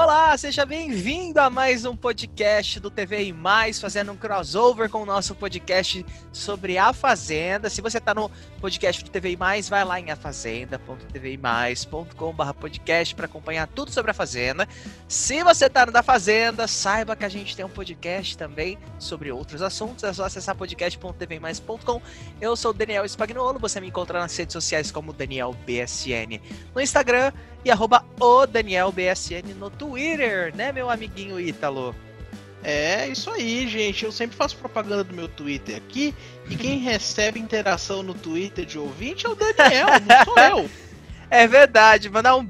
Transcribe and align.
Olá, 0.00 0.38
seja 0.38 0.64
bem-vindo 0.64 1.40
a 1.40 1.50
mais 1.50 1.84
um 1.84 1.96
podcast 1.96 2.78
do 2.78 2.88
TV 2.88 3.24
e 3.24 3.32
Mais, 3.32 3.80
fazendo 3.80 4.12
um 4.12 4.16
crossover 4.16 4.88
com 4.88 5.02
o 5.02 5.04
nosso 5.04 5.34
podcast 5.34 6.06
sobre 6.32 6.78
a 6.78 6.92
Fazenda. 6.92 7.68
Se 7.68 7.80
você 7.80 7.98
está 7.98 8.14
no 8.14 8.30
podcast 8.60 9.02
do 9.02 9.10
TV 9.10 9.32
e 9.32 9.36
Mais, 9.36 9.68
vai 9.68 9.84
lá 9.84 9.98
em 9.98 10.12
afazenda.tvimais.com.br 10.12 12.52
podcast 12.60 13.12
para 13.12 13.26
acompanhar 13.26 13.66
tudo 13.66 13.90
sobre 13.90 14.12
a 14.12 14.14
Fazenda. 14.14 14.68
Se 15.08 15.42
você 15.42 15.66
está 15.66 15.84
no 15.84 15.90
da 15.90 16.04
Fazenda, 16.04 16.68
saiba 16.68 17.16
que 17.16 17.24
a 17.24 17.28
gente 17.28 17.56
tem 17.56 17.64
um 17.64 17.68
podcast 17.68 18.38
também 18.38 18.78
sobre 19.00 19.32
outros 19.32 19.62
assuntos. 19.62 20.04
É 20.04 20.12
só 20.12 20.26
acessar 20.26 20.54
podcast.tvmais.com. 20.54 22.00
Eu 22.40 22.54
sou 22.54 22.70
o 22.70 22.74
Daniel 22.74 23.04
Spagnolo, 23.04 23.58
você 23.58 23.80
me 23.80 23.88
encontra 23.88 24.20
nas 24.20 24.36
redes 24.36 24.52
sociais 24.52 24.92
como 24.92 25.12
Daniel 25.12 25.56
BSN 25.66 26.40
no 26.72 26.80
Instagram 26.80 27.32
e 27.68 27.70
arroba 27.70 28.02
o 28.18 28.46
Daniel 28.46 28.90
BSN 28.90 29.54
no 29.58 29.68
Twitter, 29.68 30.54
né, 30.56 30.72
meu 30.72 30.88
amiguinho 30.88 31.38
Ítalo? 31.38 31.94
É, 32.64 33.06
isso 33.06 33.30
aí, 33.30 33.68
gente. 33.68 34.04
Eu 34.04 34.10
sempre 34.10 34.36
faço 34.36 34.56
propaganda 34.56 35.04
do 35.04 35.14
meu 35.14 35.28
Twitter 35.28 35.76
aqui. 35.76 36.14
E 36.48 36.56
quem 36.56 36.78
recebe 36.80 37.38
interação 37.38 38.02
no 38.02 38.14
Twitter 38.14 38.64
de 38.64 38.78
ouvinte 38.78 39.26
é 39.26 39.28
o 39.28 39.34
Daniel, 39.34 39.86
não 40.06 40.24
sou 40.24 40.38
eu. 40.38 40.70
É 41.30 41.46
verdade, 41.46 42.08
mandar 42.08 42.36
um 42.36 42.48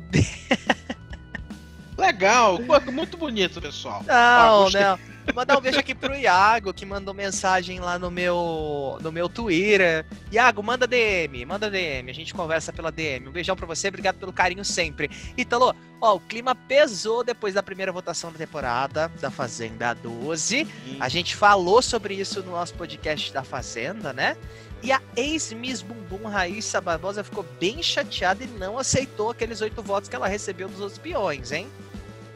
Legal, 1.98 2.60
muito 2.92 3.16
bonito, 3.16 3.60
pessoal. 3.60 4.04
Não, 4.06 4.14
ah, 4.14 4.68
não. 4.72 4.98
Mandar 5.34 5.58
um 5.58 5.60
beijo 5.60 5.78
aqui 5.78 5.94
pro 5.94 6.14
Iago, 6.14 6.72
que 6.72 6.84
mandou 6.84 7.14
mensagem 7.14 7.78
lá 7.80 7.98
no 7.98 8.10
meu, 8.10 8.98
no 9.00 9.12
meu 9.12 9.28
Twitter. 9.28 10.04
Iago, 10.32 10.62
manda 10.62 10.86
DM, 10.86 11.44
manda 11.44 11.70
DM, 11.70 12.10
a 12.10 12.14
gente 12.14 12.34
conversa 12.34 12.72
pela 12.72 12.90
DM. 12.90 13.28
Um 13.28 13.32
beijão 13.32 13.54
pra 13.54 13.66
você, 13.66 13.88
obrigado 13.88 14.16
pelo 14.16 14.32
carinho 14.32 14.64
sempre. 14.64 15.10
Italo, 15.36 15.74
ó, 16.00 16.16
o 16.16 16.20
clima 16.20 16.54
pesou 16.54 17.22
depois 17.22 17.54
da 17.54 17.62
primeira 17.62 17.92
votação 17.92 18.32
da 18.32 18.38
temporada 18.38 19.10
da 19.20 19.30
Fazenda 19.30 19.94
12. 19.94 20.66
A 20.98 21.08
gente 21.08 21.36
falou 21.36 21.80
sobre 21.82 22.14
isso 22.14 22.42
no 22.42 22.52
nosso 22.52 22.74
podcast 22.74 23.32
da 23.32 23.44
Fazenda, 23.44 24.12
né? 24.12 24.36
E 24.82 24.92
a 24.92 25.00
ex-Miss 25.16 25.82
Bumbum 25.82 26.28
Raíssa 26.28 26.80
Barbosa 26.80 27.24
ficou 27.24 27.44
bem 27.58 27.82
chateada 27.82 28.44
e 28.44 28.46
não 28.46 28.78
aceitou 28.78 29.30
aqueles 29.30 29.60
oito 29.60 29.82
votos 29.82 30.08
que 30.08 30.14
ela 30.14 30.28
recebeu 30.28 30.68
dos 30.68 30.80
outros 30.80 30.98
peões, 30.98 31.50
hein? 31.50 31.68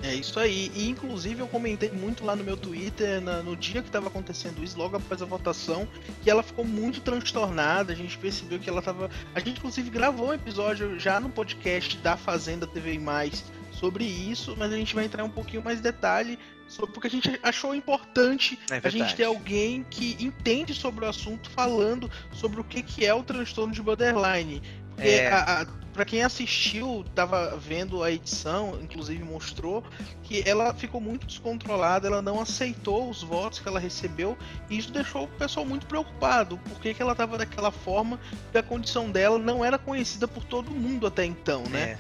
É 0.03 0.15
isso 0.15 0.39
aí. 0.41 0.71
E 0.75 0.89
inclusive 0.89 1.41
eu 1.41 1.47
comentei 1.47 1.91
muito 1.91 2.25
lá 2.25 2.35
no 2.35 2.43
meu 2.43 2.57
Twitter 2.57 3.21
na, 3.21 3.43
no 3.43 3.57
dia 3.57 3.81
que 3.81 3.89
estava 3.89 4.09
acontecendo 4.09 4.63
isso, 4.63 4.77
logo 4.77 4.97
após 4.97 5.23
a 5.23 5.25
votação, 5.25 5.89
que 6.23 6.31
ela 6.31 6.43
ficou 6.43 6.65
muito 6.65 7.01
transtornada. 7.01 7.93
A 7.93 7.97
gente 7.97 8.19
percebeu 8.19 8.59
que 8.59 8.69
ela 8.69 8.81
estava. 8.81 9.09
A 9.35 9.39
gente 9.39 9.59
inclusive 9.59 9.89
gravou 9.91 10.29
um 10.29 10.35
episódio 10.35 10.99
já 10.99 11.21
no 11.21 11.29
podcast 11.29 11.97
da 11.99 12.17
Fazenda 12.17 12.67
TV 12.67 12.99
Mais 12.99 13.45
sobre 13.71 14.05
isso, 14.05 14.55
mas 14.59 14.73
a 14.73 14.77
gente 14.77 14.95
vai 14.95 15.05
entrar 15.05 15.25
um 15.25 15.31
pouquinho 15.31 15.63
mais 15.63 15.79
em 15.79 15.83
detalhe 15.83 16.39
sobre 16.69 16.93
porque 16.93 17.07
a 17.07 17.11
gente 17.11 17.39
achou 17.43 17.75
importante 17.75 18.59
é 18.71 18.81
a 18.83 18.89
gente 18.89 19.15
ter 19.15 19.25
alguém 19.25 19.85
que 19.91 20.17
entende 20.19 20.73
sobre 20.73 21.05
o 21.05 21.09
assunto 21.09 21.51
falando 21.51 22.11
sobre 22.33 22.61
o 22.61 22.65
que, 22.65 22.83
que 22.83 23.05
é 23.05 23.13
o 23.13 23.23
transtorno 23.23 23.73
de 23.73 23.83
borderline. 23.83 24.63
É. 24.99 25.29
A, 25.29 25.63
a, 25.63 25.67
pra 25.93 26.05
quem 26.05 26.23
assistiu, 26.23 27.05
tava 27.15 27.57
vendo 27.57 28.03
a 28.03 28.11
edição, 28.11 28.79
inclusive 28.83 29.23
mostrou 29.23 29.85
que 30.23 30.43
ela 30.47 30.73
ficou 30.75 31.01
muito 31.01 31.27
descontrolada, 31.27 32.09
ela 32.09 32.23
não 32.23 32.41
aceitou 32.41 33.11
os 33.11 33.23
votos 33.23 33.59
que 33.59 33.69
ela 33.69 33.79
recebeu, 33.79 34.37
e 34.71 34.79
isso 34.79 34.91
deixou 34.91 35.25
o 35.25 35.29
pessoal 35.29 35.67
muito 35.67 35.87
preocupado, 35.87 36.59
porque 36.69 36.95
que 36.95 37.03
ela 37.03 37.15
tava 37.15 37.37
daquela 37.37 37.71
forma, 37.71 38.19
e 38.53 38.59
a 38.59 38.63
condição 38.63 39.11
dela 39.11 39.39
não 39.39 39.65
era 39.65 39.79
conhecida 39.79 40.27
por 40.27 40.45
todo 40.45 40.71
mundo 40.71 41.07
até 41.07 41.25
então, 41.25 41.65
né? 41.65 41.81
É. 41.81 41.99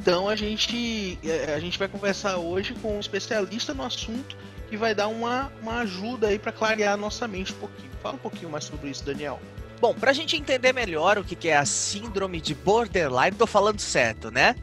Então 0.00 0.28
a 0.28 0.36
gente, 0.36 1.18
é, 1.22 1.54
a 1.54 1.60
gente 1.60 1.78
vai 1.78 1.86
conversar 1.86 2.38
hoje 2.38 2.74
com 2.74 2.96
um 2.96 3.00
especialista 3.00 3.74
no 3.74 3.84
assunto 3.84 4.36
que 4.68 4.76
vai 4.76 4.94
dar 4.94 5.08
uma, 5.08 5.52
uma 5.60 5.80
ajuda 5.80 6.28
aí 6.28 6.38
para 6.38 6.52
clarear 6.52 6.94
a 6.94 6.96
nossa 6.96 7.28
mente 7.28 7.52
um 7.52 7.56
pouquinho. 7.56 7.90
Fala 8.02 8.14
um 8.14 8.18
pouquinho 8.18 8.50
mais 8.50 8.64
sobre 8.64 8.88
isso, 8.88 9.04
Daniel. 9.04 9.38
Bom, 9.80 9.94
pra 9.94 10.12
gente 10.12 10.36
entender 10.36 10.74
melhor 10.74 11.16
o 11.16 11.24
que 11.24 11.48
é 11.48 11.56
a 11.56 11.64
síndrome 11.64 12.38
de 12.40 12.54
borderline, 12.54 13.34
tô 13.34 13.46
falando 13.46 13.80
certo, 13.80 14.30
né? 14.30 14.54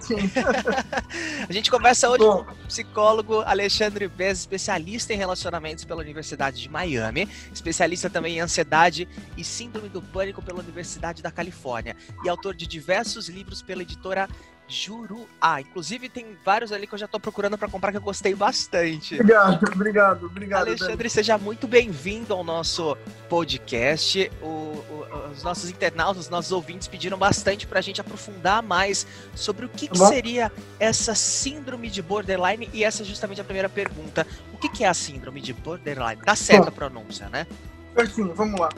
Sim. 0.00 0.30
a 1.48 1.52
gente 1.52 1.70
conversa 1.70 2.08
hoje 2.08 2.22
Bom. 2.22 2.44
com 2.44 2.52
o 2.52 2.66
psicólogo 2.68 3.40
Alexandre 3.40 4.06
Bez, 4.06 4.38
especialista 4.38 5.12
em 5.12 5.16
relacionamentos 5.16 5.84
pela 5.84 6.00
Universidade 6.00 6.60
de 6.60 6.68
Miami, 6.68 7.28
especialista 7.52 8.08
também 8.08 8.36
em 8.36 8.40
ansiedade 8.40 9.08
e 9.36 9.42
síndrome 9.42 9.88
do 9.88 10.00
pânico 10.00 10.40
pela 10.40 10.60
Universidade 10.60 11.22
da 11.22 11.30
Califórnia 11.30 11.96
e 12.24 12.28
autor 12.28 12.54
de 12.54 12.66
diversos 12.66 13.28
livros 13.28 13.62
pela 13.62 13.82
editora 13.82 14.28
Juruá. 14.66 15.26
Ah, 15.40 15.60
inclusive 15.60 16.08
tem 16.08 16.36
vários 16.44 16.72
ali 16.72 16.86
que 16.86 16.94
eu 16.94 16.98
já 16.98 17.06
tô 17.06 17.20
procurando 17.20 17.58
para 17.58 17.68
comprar 17.68 17.90
que 17.90 17.98
eu 17.98 18.02
gostei 18.02 18.34
bastante. 18.34 19.14
Obrigado, 19.14 19.72
obrigado, 19.72 20.26
obrigado. 20.26 20.68
Alexandre, 20.68 20.96
Dani. 20.96 21.10
seja 21.10 21.36
muito 21.36 21.68
bem-vindo 21.68 22.32
ao 22.32 22.42
nosso 22.42 22.96
podcast. 23.28 24.30
O, 24.40 24.46
o, 24.46 25.06
os 25.32 25.42
nossos 25.42 25.68
internautas, 25.68 26.24
os 26.24 26.28
nossos 26.30 26.50
ouvintes 26.50 26.88
pediram 26.88 27.18
bastante 27.18 27.66
para 27.66 27.78
a 27.78 27.82
gente 27.82 28.00
aprofundar 28.00 28.62
mais 28.62 29.06
sobre 29.34 29.66
o 29.66 29.68
que, 29.68 29.86
que 29.86 29.98
seria 29.98 30.50
essa 30.80 31.14
síndrome 31.14 31.90
de 31.90 32.00
borderline 32.00 32.70
e 32.72 32.84
essa 32.84 33.02
é 33.02 33.04
justamente 33.06 33.40
a 33.40 33.44
primeira 33.44 33.68
pergunta. 33.68 34.26
O 34.52 34.56
que, 34.56 34.68
que 34.70 34.84
é 34.84 34.88
a 34.88 34.94
síndrome 34.94 35.42
de 35.42 35.52
borderline? 35.52 36.22
Tá 36.22 36.34
certa 36.34 36.68
a 36.68 36.72
pronúncia, 36.72 37.28
né? 37.28 37.46
Assim, 37.96 38.32
vamos 38.32 38.58
lá. 38.58 38.70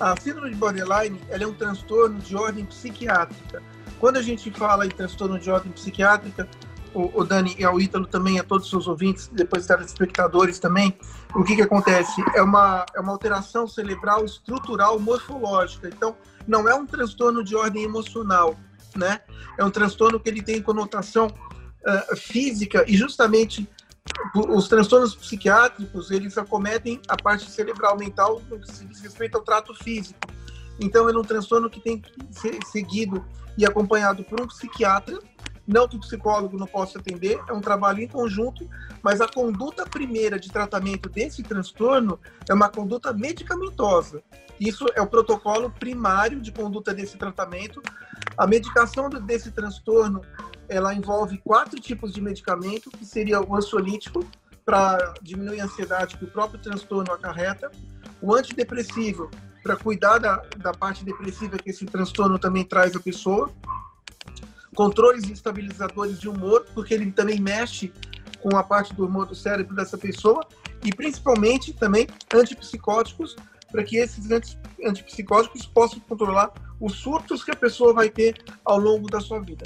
A 0.00 0.18
síndrome 0.18 0.50
de 0.50 0.56
borderline 0.56 1.20
é 1.28 1.46
um 1.46 1.52
transtorno 1.52 2.18
de 2.18 2.34
ordem 2.34 2.64
psiquiátrica 2.64 3.62
quando 3.98 4.16
a 4.16 4.22
gente 4.22 4.50
fala 4.50 4.86
em 4.86 4.90
transtorno 4.90 5.38
de 5.38 5.50
ordem 5.50 5.72
psiquiátrica, 5.72 6.48
o, 6.94 7.20
o 7.20 7.24
Dani 7.24 7.54
e 7.58 7.66
o 7.66 7.80
Ítalo 7.80 8.06
também, 8.06 8.38
a 8.38 8.44
todos 8.44 8.66
os 8.66 8.70
seus 8.70 8.86
ouvintes, 8.86 9.28
depois 9.32 9.66
telespectadores 9.66 10.58
também, 10.58 10.96
o 11.34 11.42
que, 11.42 11.56
que 11.56 11.62
acontece? 11.62 12.22
É 12.34 12.42
uma, 12.42 12.86
é 12.94 13.00
uma 13.00 13.12
alteração 13.12 13.66
cerebral 13.66 14.24
estrutural 14.24 14.98
morfológica. 15.00 15.88
Então, 15.88 16.16
não 16.46 16.68
é 16.68 16.74
um 16.74 16.86
transtorno 16.86 17.42
de 17.42 17.56
ordem 17.56 17.82
emocional, 17.82 18.56
né? 18.94 19.20
É 19.58 19.64
um 19.64 19.70
transtorno 19.70 20.20
que 20.20 20.28
ele 20.28 20.42
tem 20.42 20.62
conotação 20.62 21.26
uh, 21.26 22.16
física 22.16 22.84
e 22.86 22.96
justamente 22.96 23.68
os 24.34 24.68
transtornos 24.68 25.14
psiquiátricos, 25.14 26.10
eles 26.10 26.36
acometem 26.36 27.00
a 27.08 27.16
parte 27.16 27.50
cerebral 27.50 27.96
mental 27.96 28.42
no 28.50 28.58
que 28.60 28.70
se 28.70 28.84
diz 28.84 29.00
respeito 29.00 29.36
ao 29.36 29.42
trato 29.42 29.74
físico. 29.74 30.18
Então, 30.80 31.08
é 31.08 31.16
um 31.16 31.22
transtorno 31.22 31.70
que 31.70 31.80
tem 31.80 32.00
que 32.00 32.10
ser 32.30 32.58
seguido 32.66 33.24
e 33.56 33.64
acompanhado 33.64 34.24
por 34.24 34.40
um 34.40 34.46
psiquiatra. 34.46 35.18
Não 35.66 35.88
que 35.88 35.96
o 35.96 36.00
psicólogo 36.00 36.58
não 36.58 36.66
possa 36.66 36.98
atender, 36.98 37.40
é 37.48 37.52
um 37.52 37.60
trabalho 37.60 38.02
em 38.02 38.08
conjunto, 38.08 38.68
mas 39.02 39.20
a 39.22 39.28
conduta 39.28 39.86
primeira 39.86 40.38
de 40.38 40.50
tratamento 40.50 41.08
desse 41.08 41.42
transtorno 41.42 42.20
é 42.46 42.52
uma 42.52 42.68
conduta 42.68 43.14
medicamentosa. 43.14 44.22
Isso 44.60 44.86
é 44.94 45.00
o 45.00 45.06
protocolo 45.06 45.70
primário 45.70 46.40
de 46.40 46.52
conduta 46.52 46.92
desse 46.92 47.16
tratamento. 47.16 47.82
A 48.36 48.46
medicação 48.46 49.08
desse 49.08 49.50
transtorno 49.52 50.20
ela 50.68 50.94
envolve 50.94 51.38
quatro 51.38 51.80
tipos 51.80 52.12
de 52.12 52.20
medicamento, 52.20 52.90
que 52.90 53.04
seria 53.04 53.40
o 53.40 53.54
ansiolítico, 53.54 54.24
para 54.64 55.14
diminuir 55.22 55.60
a 55.60 55.64
ansiedade 55.64 56.16
que 56.16 56.24
o 56.24 56.30
próprio 56.30 56.58
transtorno 56.58 57.12
acarreta, 57.12 57.70
o 58.20 58.34
antidepressivo, 58.34 59.30
para 59.64 59.76
cuidar 59.76 60.18
da, 60.18 60.44
da 60.58 60.74
parte 60.74 61.02
depressiva 61.02 61.56
que 61.56 61.70
esse 61.70 61.86
transtorno 61.86 62.38
também 62.38 62.62
traz 62.62 62.94
à 62.94 63.00
pessoa. 63.00 63.50
Controles 64.76 65.24
estabilizadores 65.24 66.20
de 66.20 66.28
humor, 66.28 66.66
porque 66.74 66.92
ele 66.92 67.10
também 67.10 67.40
mexe 67.40 67.90
com 68.42 68.54
a 68.58 68.62
parte 68.62 68.92
do 68.92 69.06
humor 69.06 69.24
do 69.24 69.34
cérebro 69.34 69.74
dessa 69.74 69.96
pessoa. 69.96 70.46
E 70.84 70.94
principalmente 70.94 71.72
também 71.72 72.06
antipsicóticos, 72.32 73.34
para 73.72 73.82
que 73.82 73.96
esses 73.96 74.28
antipsicóticos 74.84 75.64
possam 75.64 75.98
controlar 76.00 76.52
os 76.78 76.96
surtos 76.96 77.42
que 77.42 77.50
a 77.50 77.56
pessoa 77.56 77.94
vai 77.94 78.10
ter 78.10 78.44
ao 78.62 78.78
longo 78.78 79.08
da 79.08 79.18
sua 79.18 79.40
vida. 79.40 79.64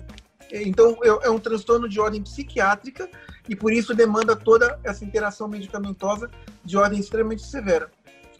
Então, 0.52 0.96
é, 1.02 1.26
é 1.26 1.30
um 1.30 1.40
transtorno 1.40 1.88
de 1.88 1.98
ordem 1.98 2.22
psiquiátrica 2.22 3.10
e 3.48 3.56
por 3.56 3.72
isso 3.72 3.94
demanda 3.94 4.36
toda 4.36 4.78
essa 4.84 5.04
interação 5.04 5.48
medicamentosa 5.48 6.30
de 6.64 6.76
ordem 6.76 7.00
extremamente 7.00 7.42
severa 7.42 7.90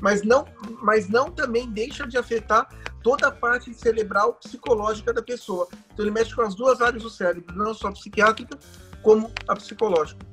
mas 0.03 0.23
não, 0.23 0.47
mas 0.83 1.09
não 1.09 1.31
também 1.31 1.69
deixa 1.71 2.07
de 2.07 2.17
afetar 2.17 2.69
toda 3.03 3.29
a 3.29 3.33
parte 3.33 3.73
cerebral 3.75 4.35
psicológica 4.35 5.13
da 5.13 5.23
pessoa. 5.23 5.69
Então 5.93 6.05
ele 6.05 6.11
mexe 6.11 6.35
com 6.35 6.43
as 6.43 6.55
duas 6.55 6.81
áreas 6.81 7.03
do 7.03 7.11
cérebro, 7.11 7.57
não 7.57 7.75
só 7.75 7.89
a 7.89 7.93
psiquiátrica 7.93 8.59
como 9.03 9.31
a 9.47 9.55
psicológica. 9.55 10.27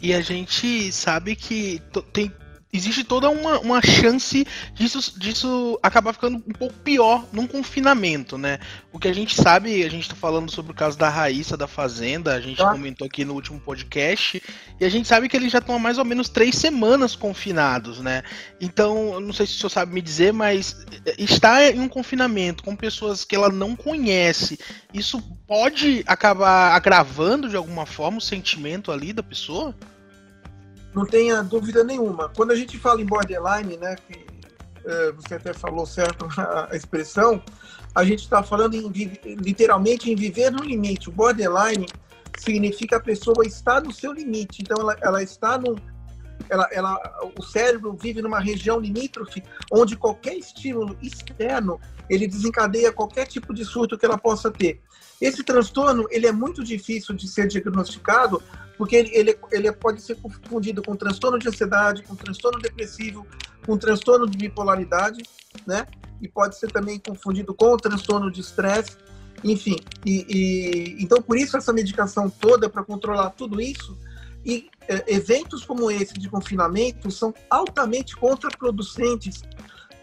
E 0.00 0.14
a 0.14 0.20
gente 0.20 0.92
sabe 0.92 1.34
que 1.34 1.82
tem 2.12 2.32
existe 2.72 3.02
toda 3.02 3.30
uma, 3.30 3.58
uma 3.60 3.82
chance 3.82 4.46
disso, 4.74 5.18
disso 5.18 5.78
acabar 5.82 6.12
ficando 6.12 6.36
um 6.36 6.52
pouco 6.52 6.74
pior 6.80 7.24
num 7.32 7.46
confinamento, 7.46 8.36
né? 8.36 8.58
O 8.92 8.98
que 8.98 9.08
a 9.08 9.12
gente 9.12 9.34
sabe, 9.34 9.82
a 9.82 9.90
gente 9.90 10.08
tá 10.08 10.14
falando 10.14 10.50
sobre 10.50 10.72
o 10.72 10.74
caso 10.74 10.98
da 10.98 11.08
Raíssa 11.08 11.56
da 11.56 11.66
Fazenda, 11.66 12.34
a 12.34 12.40
gente 12.40 12.62
ah. 12.62 12.70
comentou 12.70 13.06
aqui 13.06 13.24
no 13.24 13.34
último 13.34 13.58
podcast, 13.58 14.42
e 14.78 14.84
a 14.84 14.88
gente 14.88 15.08
sabe 15.08 15.28
que 15.28 15.36
eles 15.36 15.50
já 15.50 15.58
estão 15.58 15.76
há 15.76 15.78
mais 15.78 15.98
ou 15.98 16.04
menos 16.04 16.28
três 16.28 16.56
semanas 16.56 17.16
confinados, 17.16 18.00
né? 18.00 18.22
Então, 18.60 19.18
não 19.20 19.32
sei 19.32 19.46
se 19.46 19.54
o 19.54 19.56
senhor 19.56 19.70
sabe 19.70 19.94
me 19.94 20.02
dizer, 20.02 20.32
mas 20.32 20.84
eh, 21.06 21.14
estar 21.18 21.62
em 21.74 21.80
um 21.80 21.88
confinamento 21.88 22.62
com 22.62 22.76
pessoas 22.76 23.24
que 23.24 23.34
ela 23.34 23.48
não 23.48 23.74
conhece, 23.74 24.58
isso 24.92 25.22
pode 25.46 26.04
acabar 26.06 26.74
agravando 26.74 27.48
de 27.48 27.56
alguma 27.56 27.86
forma 27.86 28.18
o 28.18 28.22
sentimento 28.22 28.92
ali 28.92 29.12
da 29.12 29.22
pessoa? 29.22 29.74
Não 30.98 31.06
tenha 31.06 31.42
dúvida 31.42 31.84
nenhuma. 31.84 32.28
Quando 32.30 32.50
a 32.50 32.56
gente 32.56 32.76
fala 32.76 33.00
em 33.00 33.06
borderline, 33.06 33.76
né, 33.76 33.94
que 33.94 34.26
é, 34.84 35.12
você 35.12 35.34
até 35.34 35.52
falou 35.52 35.86
certo 35.86 36.26
a 36.36 36.74
expressão, 36.74 37.40
a 37.94 38.04
gente 38.04 38.24
está 38.24 38.42
falando 38.42 38.74
em, 38.74 38.90
literalmente 39.36 40.10
em 40.10 40.16
viver 40.16 40.50
no 40.50 40.64
limite. 40.64 41.08
O 41.08 41.12
borderline 41.12 41.86
significa 42.36 42.96
a 42.96 43.00
pessoa 43.00 43.46
estar 43.46 43.80
no 43.80 43.92
seu 43.92 44.12
limite. 44.12 44.62
Então, 44.62 44.76
ela, 44.80 44.96
ela 45.00 45.22
está 45.22 45.56
no. 45.56 45.76
Ela, 46.50 46.68
ela, 46.72 46.98
o 47.36 47.42
cérebro 47.42 47.96
vive 48.00 48.22
numa 48.22 48.40
região 48.40 48.80
limítrofe 48.80 49.42
onde 49.70 49.96
qualquer 49.96 50.34
estímulo 50.34 50.96
externo 51.02 51.80
ele 52.08 52.26
desencadeia 52.26 52.92
qualquer 52.92 53.26
tipo 53.26 53.52
de 53.52 53.64
surto 53.64 53.98
que 53.98 54.06
ela 54.06 54.16
possa 54.16 54.50
ter. 54.50 54.80
Esse 55.20 55.42
transtorno 55.42 56.06
ele 56.10 56.26
é 56.26 56.32
muito 56.32 56.62
difícil 56.62 57.14
de 57.14 57.26
ser 57.28 57.48
diagnosticado 57.48 58.42
porque 58.78 58.94
ele, 58.94 59.10
ele, 59.12 59.38
ele 59.50 59.72
pode 59.72 60.00
ser 60.00 60.14
confundido 60.16 60.80
com 60.80 60.94
transtorno 60.94 61.36
de 61.36 61.48
ansiedade, 61.48 62.04
com 62.04 62.14
transtorno 62.14 62.60
depressivo, 62.60 63.26
com 63.66 63.76
transtorno 63.76 64.24
de 64.30 64.38
bipolaridade, 64.38 65.20
né? 65.66 65.84
E 66.22 66.28
pode 66.28 66.56
ser 66.56 66.70
também 66.70 67.00
confundido 67.00 67.52
com 67.52 67.76
transtorno 67.76 68.30
de 68.30 68.40
estresse, 68.40 68.96
enfim. 69.42 69.76
E, 70.06 70.24
e, 70.28 71.02
então, 71.02 71.20
por 71.20 71.36
isso, 71.36 71.56
essa 71.56 71.72
medicação 71.72 72.30
toda 72.30 72.68
para 72.68 72.84
controlar 72.84 73.30
tudo 73.30 73.60
isso. 73.60 73.98
E 74.44 74.70
é, 74.88 75.14
eventos 75.14 75.64
como 75.64 75.90
esse 75.90 76.14
de 76.14 76.28
confinamento 76.30 77.10
são 77.10 77.34
altamente 77.50 78.16
contraproducentes 78.16 79.42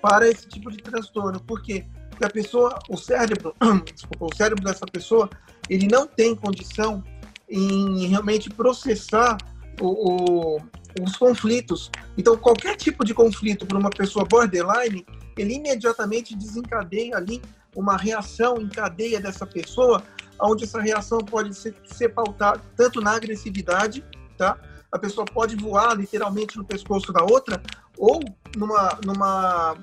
para 0.01 0.27
esse 0.27 0.47
tipo 0.47 0.69
de 0.69 0.77
transtorno. 0.77 1.39
Por 1.39 1.61
quê? 1.61 1.85
Porque 2.15 2.25
a 2.25 2.29
pessoa, 2.29 2.79
o 2.89 2.95
cérebro, 2.95 3.53
desculpa, 3.93 4.25
o 4.25 4.35
cérebro 4.35 4.63
dessa 4.63 4.85
pessoa, 4.85 5.29
ele 5.69 5.85
não 5.87 6.07
tem 6.07 6.33
condição 6.33 7.03
em 7.49 8.07
realmente 8.07 8.49
processar 8.49 9.37
o, 9.81 10.55
o, 10.55 10.61
os 11.01 11.17
conflitos. 11.17 11.91
Então, 12.17 12.37
qualquer 12.37 12.77
tipo 12.77 13.03
de 13.03 13.13
conflito 13.13 13.65
para 13.65 13.77
uma 13.77 13.89
pessoa 13.89 14.23
borderline, 14.23 15.05
ele 15.37 15.55
imediatamente 15.55 16.33
desencadeia 16.37 17.17
ali 17.17 17.41
uma 17.75 17.97
reação 17.97 18.61
em 18.61 18.69
cadeia 18.69 19.19
dessa 19.19 19.45
pessoa, 19.45 20.01
onde 20.39 20.63
essa 20.63 20.79
reação 20.79 21.19
pode 21.19 21.53
ser, 21.53 21.75
ser 21.83 22.09
pautada 22.09 22.61
tanto 22.77 23.01
na 23.01 23.11
agressividade, 23.11 24.05
tá? 24.37 24.57
A 24.89 24.97
pessoa 24.97 25.25
pode 25.25 25.57
voar 25.57 25.93
literalmente 25.97 26.55
no 26.55 26.63
pescoço 26.63 27.11
da 27.11 27.25
outra, 27.25 27.61
ou 27.97 28.21
numa, 28.55 28.97
numa, 29.05 29.75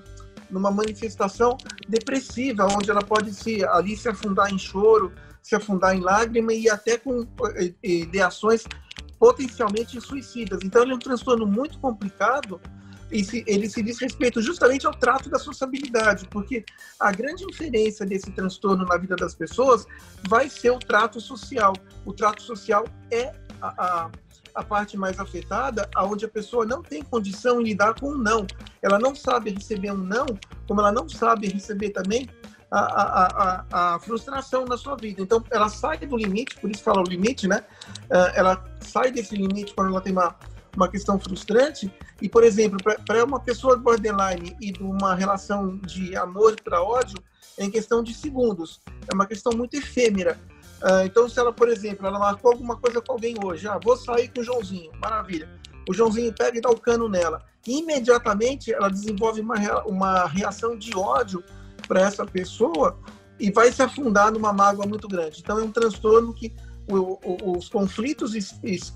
numa 0.53 0.71
manifestação 0.71 1.57
depressiva, 1.89 2.67
onde 2.67 2.91
ela 2.91 3.03
pode 3.03 3.35
se, 3.35 3.65
ali 3.65 3.97
se 3.97 4.09
afundar 4.09 4.53
em 4.53 4.59
choro, 4.59 5.11
se 5.43 5.57
afundar 5.57 5.97
em 5.97 6.01
lágrima 6.01 6.53
e 6.53 6.69
até 6.69 6.99
com 6.99 7.23
eh, 7.57 7.75
eh, 7.83 7.89
ideações 7.89 8.65
potencialmente 9.19 10.01
suicidas. 10.01 10.61
Então, 10.63 10.83
ele 10.83 10.93
é 10.93 10.95
um 10.95 10.99
transtorno 10.99 11.47
muito 11.47 11.79
complicado 11.79 12.61
e 13.11 13.25
se, 13.25 13.45
ele 13.47 13.69
se 13.69 13.83
diz 13.83 13.99
respeito 13.99 14.41
justamente 14.41 14.87
ao 14.87 14.95
trato 14.95 15.29
da 15.29 15.39
sociabilidade, 15.39 16.27
porque 16.29 16.65
a 16.99 17.13
grande 17.13 17.45
inferência 17.45 18.07
desse 18.07 18.31
transtorno 18.31 18.85
na 18.85 18.97
vida 18.97 19.17
das 19.17 19.35
pessoas 19.35 19.87
vai 20.29 20.49
ser 20.49 20.71
o 20.71 20.79
trato 20.79 21.21
social. 21.21 21.75
O 22.07 22.13
trato 22.13 22.43
social 22.43 22.85
é 23.11 23.33
a, 23.61 23.69
a, 23.85 24.11
a 24.55 24.63
parte 24.63 24.97
mais 24.97 25.19
afetada, 25.19 25.89
aonde 25.95 26.25
a 26.25 26.29
pessoa 26.29 26.65
não 26.65 26.83
tem 26.83 27.03
condição 27.03 27.61
em 27.61 27.65
lidar 27.65 27.99
com 27.99 28.13
um 28.13 28.19
não. 28.19 28.47
Ela 28.81 28.99
não 28.99 29.15
sabe 29.15 29.51
receber 29.51 29.93
um 29.93 29.97
não, 29.97 30.27
como 30.67 30.81
ela 30.81 30.93
não 30.93 31.09
sabe 31.09 31.49
receber 31.49 31.91
também 31.91 32.29
a, 32.71 32.81
a, 32.81 33.27
a, 33.27 33.95
a, 33.95 34.01
frustração 34.01 34.65
na 34.65 34.79
sua 34.79 34.97
vida. 34.97 35.21
Então, 35.21 35.45
ela 35.51 35.69
sai 35.69 35.99
do 35.99 36.17
limite, 36.17 36.59
por 36.59 36.71
isso 36.71 36.83
fala 36.83 37.01
o 37.01 37.05
limite, 37.05 37.47
né? 37.47 37.65
É, 38.09 38.39
ela 38.39 38.65
sai 38.81 39.13
desse 39.13 39.37
limite 39.37 39.75
quando 39.75 39.89
ela 39.89 40.01
tem 40.01 40.13
uma, 40.13 40.35
uma 40.75 40.89
questão 40.89 41.21
frustrante. 41.21 41.93
E, 42.21 42.29
por 42.29 42.43
exemplo, 42.43 42.79
para 43.07 43.25
uma 43.25 43.41
pessoa 43.41 43.77
borderline 43.77 44.57
e 44.61 44.73
de 44.73 44.83
uma 44.83 45.15
relação 45.15 45.77
de 45.79 46.17
amor 46.17 46.57
para 46.63 46.83
ódio, 46.83 47.23
é 47.59 47.65
em 47.65 47.71
questão 47.71 48.03
de 48.03 48.15
segundos. 48.15 48.81
É 49.11 49.15
uma 49.15 49.27
questão 49.27 49.53
muito 49.53 49.77
efêmera. 49.77 50.39
Uh, 50.83 51.07
então, 51.07 51.29
se 51.29 51.39
ela, 51.39 51.53
por 51.53 51.69
exemplo, 51.69 52.07
ela 52.07 52.19
marcou 52.19 52.51
alguma 52.51 52.77
coisa 52.77 53.01
com 53.01 53.13
alguém 53.13 53.37
hoje, 53.43 53.69
ah, 53.69 53.79
vou 53.83 53.97
sair 53.97 54.29
com 54.29 54.41
o 54.41 54.45
Joãozinho, 54.45 54.91
maravilha. 55.01 55.49
O 55.89 55.95
Joãozinho 55.95 56.33
pega 56.33 56.59
e 56.59 56.61
dá 56.61 56.71
o 56.71 56.79
cano 56.79 57.09
nela. 57.09 57.43
Imediatamente, 57.67 58.73
ela 58.73 58.89
desenvolve 58.89 59.41
uma, 59.41 59.83
uma 59.85 60.27
reação 60.27 60.77
de 60.77 60.97
ódio 60.97 61.43
para 61.87 62.01
essa 62.01 62.25
pessoa 62.27 62.99
e 63.39 63.51
vai 63.51 63.71
se 63.73 63.83
afundar 63.83 64.33
numa 64.33 64.53
mágoa 64.53 64.87
muito 64.87 65.07
grande. 65.07 65.41
Então 65.41 65.59
é 65.59 65.63
um 65.63 65.71
transtorno 65.71 66.33
que 66.33 66.53
o, 66.89 67.19
o, 67.25 67.57
os 67.57 67.69
conflitos 67.69 68.33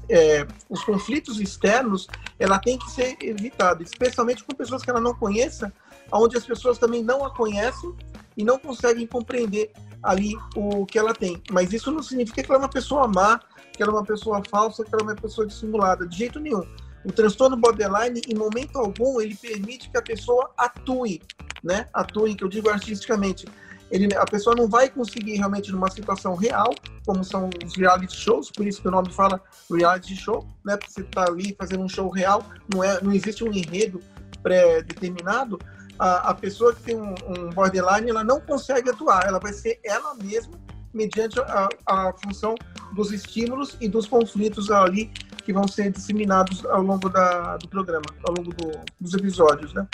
é, 0.09 0.47
os 0.69 0.83
conflitos 0.85 1.41
externos 1.41 2.09
ela 2.39 2.59
tem 2.59 2.79
que 2.79 2.91
ser 2.91 3.17
evitada, 3.23 3.83
especialmente 3.83 4.43
com 4.45 4.55
pessoas 4.55 4.83
que 4.83 4.91
ela 4.91 5.01
não 5.01 5.15
conheça, 5.15 5.73
onde 6.13 6.37
as 6.37 6.45
pessoas 6.45 6.79
também 6.79 7.03
não 7.03 7.25
a 7.25 7.31
conhecem 7.31 7.95
e 8.37 8.45
não 8.45 8.59
conseguem 8.59 9.07
compreender 9.07 9.73
ali 10.07 10.35
o 10.55 10.87
que 10.87 10.99
ela 10.99 11.15
tem. 11.15 11.43
Mas 11.51 11.73
isso 11.73 11.91
não 11.91 12.03
significa 12.03 12.43
que 12.43 12.51
ela 12.51 12.61
é 12.61 12.63
uma 12.63 12.71
pessoa 12.71 13.07
má, 13.07 13.41
que 13.73 13.83
ela 13.83 13.93
é 13.93 13.95
uma 13.95 14.05
pessoa 14.05 14.43
falsa, 14.49 14.85
que 14.85 14.91
ela 14.95 15.03
é 15.03 15.07
uma 15.07 15.15
pessoa 15.15 15.47
dissimulada, 15.47 16.07
de 16.07 16.17
jeito 16.17 16.41
nenhum. 16.41 16.63
O 17.05 17.13
transtorno 17.13 17.57
borderline, 17.57 18.21
em 18.27 18.35
momento 18.35 18.79
algum, 18.79 19.21
ele 19.21 19.37
permite 19.37 19.91
que 19.91 19.99
a 19.99 20.03
pessoa 20.03 20.51
atue 20.57 21.21
né, 21.67 21.89
atuem, 21.93 22.37
que 22.37 22.45
eu 22.45 22.49
digo 22.49 22.71
artisticamente, 22.71 23.47
ele, 23.91 24.15
a 24.17 24.25
pessoa 24.25 24.55
não 24.55 24.69
vai 24.69 24.89
conseguir 24.89 25.37
realmente 25.37 25.71
numa 25.73 25.91
situação 25.91 26.35
real, 26.35 26.75
como 27.05 27.25
são 27.25 27.51
os 27.65 27.77
reality 27.77 28.17
shows, 28.17 28.51
por 28.51 28.67
isso 28.67 28.81
que 28.81 28.89
o 28.89 28.91
nome 28.91 29.13
fala 29.13 29.41
reality 29.71 30.17
show, 30.17 30.47
né? 30.65 30.77
Porque 30.77 30.93
você 30.93 31.03
está 31.03 31.25
ali 31.25 31.55
fazendo 31.59 31.83
um 31.83 31.89
show 31.89 32.09
real, 32.09 32.45
não, 32.73 32.83
é, 32.83 33.01
não 33.01 33.13
existe 33.13 33.45
um 33.45 33.53
enredo 33.53 34.01
pré-determinado. 34.43 35.59
A, 35.99 36.31
a, 36.31 36.35
pessoa 36.35 36.75
que 36.75 36.83
tem 36.83 36.97
um, 36.97 37.15
um, 37.27 37.51
borderline, 37.51 38.11
ela 38.11 38.25
não 38.25 38.41
consegue 38.41 38.91
atuar, 38.91 39.27
ela 39.27 39.39
vai 39.39 39.53
ser 39.53 39.81
ela 39.85 40.15
mesma 40.15 40.59
mediante 40.93 41.39
a, 41.41 41.69
a 41.87 42.13
função 42.25 42.55
dos 42.95 43.13
estímulos 43.13 43.77
e 43.81 43.89
dos 43.89 44.07
conflitos 44.07 44.71
ali 44.71 45.11
que 45.45 45.53
vão 45.53 45.69
ser 45.69 45.93
disseminados 45.93 46.65
ao 46.67 46.83
longo 46.83 47.09
da, 47.09 47.57
do 47.59 47.69
programa, 47.69 48.07
ao 48.27 48.35
longo 48.35 48.53
do, 48.55 48.73
dos 48.99 49.15
episódios, 49.15 49.73
né? 49.75 49.87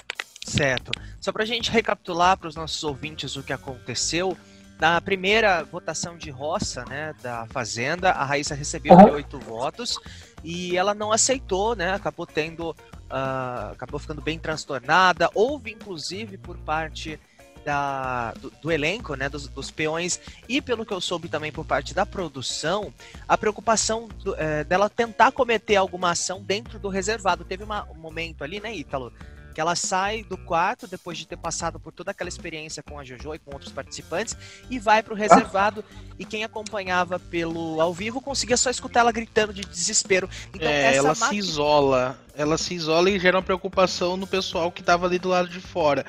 Certo. 0.44 0.90
Só 1.20 1.30
para 1.32 1.42
a 1.42 1.46
gente 1.46 1.70
recapitular 1.70 2.36
para 2.36 2.48
os 2.48 2.56
nossos 2.56 2.82
ouvintes 2.82 3.36
o 3.36 3.42
que 3.42 3.52
aconteceu, 3.52 4.36
na 4.82 5.00
primeira 5.00 5.62
votação 5.62 6.16
de 6.16 6.28
roça, 6.28 6.84
né, 6.88 7.14
da 7.22 7.46
Fazenda, 7.46 8.10
a 8.10 8.24
Raíssa 8.24 8.52
recebeu 8.52 8.94
uhum. 8.94 9.12
oito 9.12 9.38
votos 9.38 9.96
e 10.42 10.76
ela 10.76 10.92
não 10.92 11.12
aceitou, 11.12 11.76
né, 11.76 11.92
acabou 11.92 12.26
tendo, 12.26 12.74
uh, 13.12 13.72
acabou 13.72 14.00
ficando 14.00 14.22
bem 14.22 14.38
transtornada. 14.38 15.30
Houve, 15.34 15.72
inclusive, 15.72 16.38
por 16.38 16.56
parte 16.58 17.20
da, 17.64 18.32
do, 18.32 18.50
do, 18.50 18.72
elenco, 18.72 19.14
né, 19.14 19.28
dos, 19.28 19.46
dos, 19.46 19.70
peões 19.70 20.18
e 20.48 20.60
pelo 20.60 20.84
que 20.84 20.92
eu 20.92 21.00
soube 21.00 21.28
também 21.28 21.52
por 21.52 21.64
parte 21.64 21.94
da 21.94 22.04
produção, 22.04 22.92
a 23.28 23.38
preocupação 23.38 24.08
do, 24.08 24.34
é, 24.34 24.64
dela 24.64 24.90
tentar 24.90 25.30
cometer 25.30 25.76
alguma 25.76 26.10
ação 26.10 26.42
dentro 26.42 26.78
do 26.78 26.88
reservado. 26.88 27.44
Teve 27.44 27.62
uma, 27.62 27.84
um 27.90 27.94
momento 27.94 28.42
ali, 28.42 28.58
né, 28.58 28.74
Ítalo, 28.74 29.12
que 29.52 29.60
ela 29.60 29.74
sai 29.74 30.24
do 30.24 30.36
quarto 30.36 30.86
depois 30.86 31.18
de 31.18 31.26
ter 31.26 31.36
passado 31.36 31.78
por 31.78 31.92
toda 31.92 32.10
aquela 32.10 32.28
experiência 32.28 32.82
com 32.82 32.98
a 32.98 33.04
Jojo 33.04 33.34
e 33.34 33.38
com 33.38 33.52
outros 33.52 33.72
participantes 33.72 34.36
e 34.70 34.78
vai 34.78 35.02
para 35.02 35.12
o 35.12 35.16
reservado 35.16 35.84
e 36.18 36.24
quem 36.24 36.44
acompanhava 36.44 37.18
pelo 37.18 37.80
ao 37.80 37.92
vivo 37.92 38.20
conseguia 38.20 38.56
só 38.56 38.70
escutar 38.70 39.00
ela 39.00 39.12
gritando 39.12 39.52
de 39.52 39.62
desespero. 39.62 40.28
Então 40.54 40.68
é, 40.68 40.94
ela 40.94 41.08
máquina... 41.08 41.28
se 41.28 41.36
isola, 41.36 42.18
ela 42.34 42.56
se 42.56 42.74
isola 42.74 43.10
e 43.10 43.18
gera 43.18 43.36
uma 43.36 43.42
preocupação 43.42 44.16
no 44.16 44.26
pessoal 44.26 44.70
que 44.72 44.80
estava 44.80 45.06
ali 45.06 45.18
do 45.18 45.28
lado 45.28 45.48
de 45.48 45.60
fora. 45.60 46.04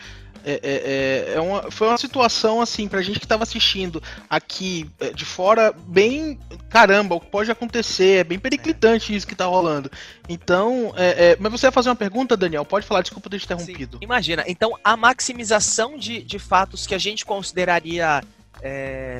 É, 0.45 0.51
é, 0.51 0.59
é, 0.63 1.33
é 1.35 1.41
uma, 1.41 1.71
foi 1.71 1.87
uma 1.87 1.97
situação 1.97 2.59
assim 2.59 2.87
pra 2.87 3.01
gente 3.01 3.19
que 3.19 3.25
tava 3.25 3.43
assistindo 3.43 4.03
aqui 4.29 4.89
é, 4.99 5.11
de 5.11 5.23
fora 5.23 5.73
bem 5.87 6.37
caramba 6.69 7.15
o 7.15 7.19
que 7.19 7.27
pode 7.27 7.49
acontecer 7.49 8.19
é 8.19 8.23
bem 8.25 8.37
periclitante 8.37 9.15
isso 9.15 9.25
que 9.25 9.35
tá 9.35 9.45
rolando. 9.45 9.89
Então 10.27 10.93
é, 10.97 11.31
é, 11.31 11.37
mas 11.39 11.51
você 11.51 11.67
vai 11.67 11.71
fazer 11.71 11.89
uma 11.89 11.95
pergunta 11.95 12.35
Daniel? 12.35 12.65
Pode 12.65 12.85
falar 12.85 13.01
desculpa 13.01 13.29
ter 13.29 13.37
interrompido 13.37 13.97
Sim, 13.97 14.03
imagina. 14.03 14.43
Então 14.45 14.77
a 14.83 14.97
maximização 14.97 15.97
de, 15.97 16.21
de 16.21 16.37
fatos 16.37 16.85
que 16.85 16.93
a 16.93 16.99
gente 16.99 17.25
consideraria 17.25 18.21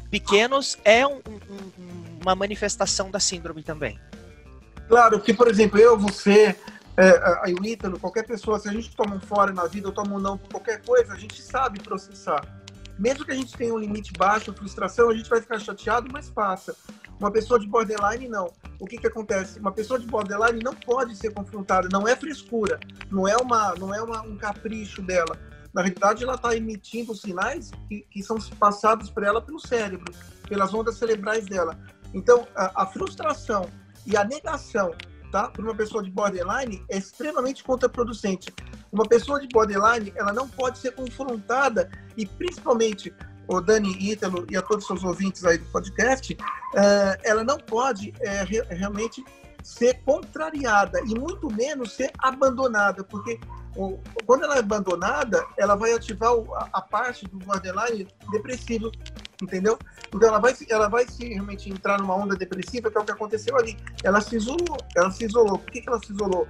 pequenos 0.09 0.77
é 0.85 1.05
um, 1.05 1.17
um, 1.17 2.21
uma 2.21 2.33
manifestação 2.33 3.11
da 3.11 3.19
síndrome 3.19 3.61
também. 3.61 3.99
Claro 4.87 5.19
que 5.19 5.33
por 5.33 5.47
exemplo 5.47 5.79
eu 5.79 5.97
você 5.97 6.55
é, 6.95 7.39
aí 7.41 7.53
o 7.53 7.65
Ítalo, 7.65 7.99
qualquer 7.99 8.25
pessoa, 8.25 8.59
se 8.59 8.69
a 8.69 8.71
gente 8.71 8.95
toma 8.95 9.15
um 9.15 9.19
fora 9.19 9.51
na 9.51 9.65
vida 9.65 9.87
ou 9.87 9.93
toma 9.93 10.15
um 10.15 10.19
não 10.19 10.37
por 10.37 10.49
qualquer 10.49 10.81
coisa, 10.83 11.13
a 11.13 11.17
gente 11.17 11.41
sabe 11.41 11.79
processar. 11.79 12.41
Mesmo 12.99 13.25
que 13.25 13.31
a 13.31 13.35
gente 13.35 13.57
tenha 13.57 13.73
um 13.73 13.79
limite 13.79 14.13
baixo, 14.13 14.53
frustração, 14.53 15.09
a 15.09 15.15
gente 15.15 15.29
vai 15.29 15.41
ficar 15.41 15.59
chateado, 15.59 16.07
mas 16.11 16.29
passa. 16.29 16.75
Uma 17.19 17.31
pessoa 17.31 17.59
de 17.59 17.67
borderline, 17.67 18.27
não. 18.27 18.53
O 18.79 18.85
que, 18.85 18.97
que 18.97 19.07
acontece? 19.07 19.59
Uma 19.59 19.71
pessoa 19.71 19.99
de 19.99 20.05
borderline 20.05 20.63
não 20.63 20.75
pode 20.75 21.15
ser 21.15 21.33
confrontada, 21.33 21.89
não 21.91 22.07
é 22.07 22.15
frescura, 22.15 22.79
não 23.09 23.27
é, 23.27 23.35
uma, 23.37 23.73
não 23.75 23.93
é 23.93 24.01
uma, 24.01 24.21
um 24.21 24.37
capricho 24.37 25.01
dela. 25.01 25.39
Na 25.73 25.81
realidade, 25.81 26.23
ela 26.23 26.35
está 26.35 26.55
emitindo 26.55 27.15
sinais 27.15 27.71
que, 27.89 28.01
que 28.11 28.21
são 28.21 28.37
passados 28.59 29.09
para 29.09 29.25
ela 29.25 29.41
pelo 29.41 29.59
cérebro, 29.59 30.13
pelas 30.47 30.71
ondas 30.71 30.97
cerebrais 30.97 31.45
dela. 31.45 31.79
Então, 32.13 32.47
a, 32.55 32.83
a 32.83 32.85
frustração 32.85 33.67
e 34.05 34.15
a 34.15 34.23
negação 34.23 34.93
tá? 35.33 35.49
Para 35.49 35.63
uma 35.63 35.73
pessoa 35.73 36.03
de 36.03 36.11
borderline 36.11 36.85
é 36.87 36.97
extremamente 36.97 37.63
contraproducente. 37.63 38.53
Uma 38.91 39.03
pessoa 39.03 39.41
de 39.41 39.47
borderline, 39.47 40.13
ela 40.15 40.31
não 40.31 40.47
pode 40.47 40.77
ser 40.77 40.91
confrontada 40.91 41.89
e 42.15 42.23
principalmente 42.23 43.11
o 43.47 43.59
Dani 43.59 43.97
Ítalo 43.99 44.45
e 44.47 44.55
a 44.55 44.61
todos 44.61 44.83
os 44.83 44.87
seus 44.87 45.03
ouvintes 45.03 45.43
aí 45.43 45.57
do 45.57 45.65
podcast, 45.71 46.33
uh, 46.33 47.19
ela 47.23 47.43
não 47.43 47.57
pode 47.57 48.09
uh, 48.11 48.45
re 48.45 48.61
realmente 48.69 49.25
ser 49.63 49.95
contrariada 50.03 50.99
e 51.01 51.17
muito 51.17 51.49
menos 51.51 51.93
ser 51.93 52.11
abandonada, 52.19 53.03
porque 53.03 53.39
quando 54.25 54.43
ela 54.43 54.57
é 54.57 54.59
abandonada, 54.59 55.43
ela 55.57 55.75
vai 55.75 55.93
ativar 55.93 56.31
a, 56.71 56.81
parte 56.81 57.25
do 57.25 57.39
borderline 57.39 58.07
depressivo, 58.29 58.91
entendeu? 59.43 59.77
Então 60.13 60.27
ela 60.27 60.39
vai, 60.39 60.55
ela 60.69 60.87
vai 60.87 61.07
se 61.07 61.27
realmente 61.27 61.69
entrar 61.69 61.99
numa 61.99 62.15
onda 62.15 62.35
depressiva, 62.35 62.89
que 62.89 62.97
é 62.97 63.01
o 63.01 63.05
que 63.05 63.11
aconteceu 63.11 63.57
ali. 63.57 63.77
Ela 64.03 64.21
se 64.21 64.35
isolou, 64.35 64.77
ela 64.95 65.11
se 65.11 65.25
isolou. 65.25 65.59
Por 65.59 65.71
que, 65.71 65.81
que 65.81 65.89
ela 65.89 65.99
se 65.99 66.11
isolou? 66.11 66.47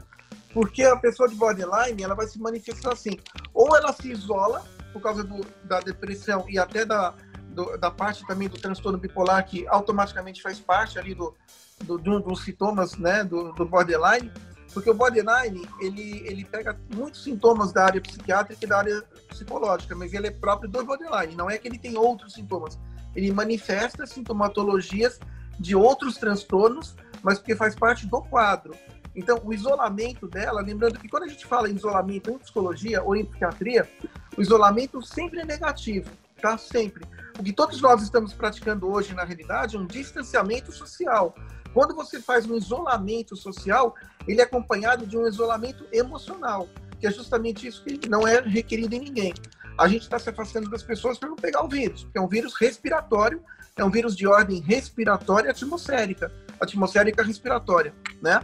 Porque 0.53 0.83
a 0.83 0.95
pessoa 0.95 1.27
de 1.27 1.35
borderline, 1.35 2.03
ela 2.03 2.13
vai 2.13 2.27
se 2.27 2.39
manifestar 2.39 2.93
assim. 2.93 3.17
Ou 3.53 3.75
ela 3.75 3.91
se 3.91 4.11
isola 4.11 4.63
por 4.91 5.01
causa 5.01 5.23
do, 5.23 5.41
da 5.63 5.79
depressão 5.79 6.45
e 6.47 6.59
até 6.59 6.85
da, 6.85 7.13
do, 7.49 7.77
da 7.77 7.89
parte 7.89 8.25
também 8.27 8.47
do 8.47 8.57
transtorno 8.57 8.97
bipolar, 8.97 9.45
que 9.45 9.67
automaticamente 9.67 10.41
faz 10.41 10.59
parte 10.59 10.99
ali 10.99 11.15
do, 11.15 11.33
do, 11.83 11.97
do 11.97 12.19
dos 12.19 12.43
sintomas 12.43 12.95
né, 12.97 13.23
do, 13.23 13.51
do 13.53 13.65
borderline, 13.65 14.31
porque 14.73 14.89
o 14.89 14.93
borderline, 14.93 15.67
ele, 15.79 16.23
ele 16.25 16.43
pega 16.45 16.77
muitos 16.93 17.23
sintomas 17.23 17.71
da 17.71 17.85
área 17.85 18.01
psiquiátrica 18.01 18.65
e 18.65 18.67
da 18.67 18.77
área 18.77 19.03
psicológica, 19.29 19.95
mas 19.95 20.13
ele 20.13 20.27
é 20.27 20.31
próprio 20.31 20.69
do 20.69 20.83
borderline, 20.83 21.35
não 21.35 21.49
é 21.49 21.57
que 21.57 21.67
ele 21.67 21.77
tem 21.77 21.97
outros 21.97 22.33
sintomas. 22.33 22.79
Ele 23.15 23.31
manifesta 23.31 24.05
sintomatologias 24.05 25.19
de 25.59 25.75
outros 25.75 26.17
transtornos, 26.17 26.95
mas 27.21 27.37
porque 27.37 27.55
faz 27.55 27.75
parte 27.75 28.07
do 28.07 28.21
quadro. 28.23 28.75
Então, 29.15 29.39
o 29.43 29.53
isolamento 29.53 30.27
dela, 30.27 30.61
lembrando 30.61 30.99
que 30.99 31.07
quando 31.07 31.23
a 31.23 31.27
gente 31.27 31.45
fala 31.45 31.69
em 31.69 31.75
isolamento 31.75 32.31
em 32.31 32.37
psicologia 32.39 33.03
ou 33.03 33.15
em 33.15 33.25
psiquiatria, 33.25 33.87
o 34.35 34.41
isolamento 34.41 35.01
sempre 35.03 35.41
é 35.41 35.45
negativo, 35.45 36.09
tá? 36.41 36.57
Sempre. 36.57 37.05
O 37.37 37.43
que 37.43 37.53
todos 37.53 37.79
nós 37.79 38.01
estamos 38.01 38.33
praticando 38.33 38.91
hoje, 38.91 39.13
na 39.13 39.23
realidade, 39.23 39.75
é 39.75 39.79
um 39.79 39.85
distanciamento 39.85 40.71
social. 40.71 41.35
Quando 41.73 41.95
você 41.95 42.21
faz 42.21 42.45
um 42.45 42.55
isolamento 42.55 43.35
social, 43.35 43.95
ele 44.27 44.41
é 44.41 44.43
acompanhado 44.43 45.07
de 45.07 45.17
um 45.17 45.27
isolamento 45.27 45.85
emocional, 45.91 46.69
que 46.99 47.07
é 47.07 47.11
justamente 47.11 47.67
isso 47.67 47.83
que 47.83 48.07
não 48.07 48.27
é 48.27 48.39
requerido 48.39 48.95
em 48.95 48.99
ninguém. 48.99 49.33
A 49.77 49.87
gente 49.87 50.03
está 50.03 50.19
se 50.19 50.29
afastando 50.29 50.69
das 50.69 50.83
pessoas 50.83 51.17
para 51.17 51.29
não 51.29 51.35
pegar 51.35 51.63
o 51.63 51.67
vírus, 51.67 52.07
que 52.11 52.17
é 52.17 52.21
um 52.21 52.27
vírus 52.27 52.53
respiratório, 52.53 53.43
é 53.75 53.83
um 53.83 53.89
vírus 53.89 54.15
de 54.15 54.27
ordem 54.27 54.61
respiratória 54.61 55.49
atmosférica, 55.49 56.31
atmosférica 56.59 57.23
respiratória, 57.23 57.93
né? 58.21 58.39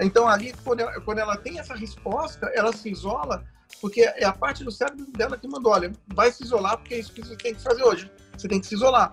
Então 0.00 0.28
ali, 0.28 0.52
quando 0.64 0.80
ela, 0.80 1.00
quando 1.00 1.18
ela 1.18 1.36
tem 1.36 1.60
essa 1.60 1.74
resposta, 1.74 2.50
ela 2.54 2.72
se 2.72 2.90
isola, 2.90 3.44
porque 3.80 4.00
é 4.00 4.24
a 4.24 4.32
parte 4.32 4.64
do 4.64 4.72
cérebro 4.72 5.06
dela 5.12 5.38
que 5.38 5.46
mandou, 5.46 5.72
olha, 5.72 5.92
vai 6.08 6.32
se 6.32 6.42
isolar 6.42 6.76
porque 6.78 6.94
é 6.94 6.98
isso 6.98 7.12
que 7.12 7.22
você 7.22 7.36
tem 7.36 7.54
que 7.54 7.62
fazer 7.62 7.84
hoje, 7.84 8.10
você 8.36 8.48
tem 8.48 8.60
que 8.60 8.66
se 8.66 8.74
isolar. 8.74 9.12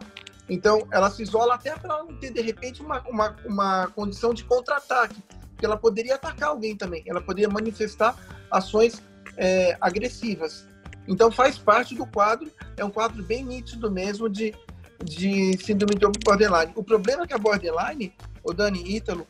Então, 0.52 0.86
ela 0.92 1.10
se 1.10 1.24
isola 1.24 1.56
até 1.56 1.74
para 1.78 1.94
ela 1.94 2.04
não 2.04 2.14
ter, 2.20 2.30
de 2.30 2.42
repente, 2.42 2.82
uma, 2.82 3.02
uma, 3.08 3.38
uma 3.46 3.88
condição 3.96 4.34
de 4.34 4.44
contra-ataque, 4.44 5.16
porque 5.52 5.66
ela 5.66 5.78
poderia 5.78 6.16
atacar 6.16 6.50
alguém 6.50 6.76
também, 6.76 7.06
ela 7.08 7.22
poderia 7.22 7.48
manifestar 7.48 8.18
ações 8.52 9.02
é, 9.38 9.78
agressivas. 9.80 10.68
Então, 11.08 11.32
faz 11.32 11.58
parte 11.58 11.96
do 11.96 12.06
quadro, 12.06 12.52
é 12.76 12.84
um 12.84 12.90
quadro 12.90 13.24
bem 13.24 13.46
nítido 13.46 13.90
mesmo 13.90 14.28
de, 14.28 14.54
de 15.02 15.58
síndrome 15.64 15.96
de 15.96 16.06
borderline. 16.22 16.74
O 16.76 16.84
problema 16.84 17.24
é 17.24 17.28
que 17.28 17.34
a 17.34 17.38
borderline, 17.38 18.14
o 18.44 18.52
Dani 18.52 18.94
Ítalo, 18.94 19.26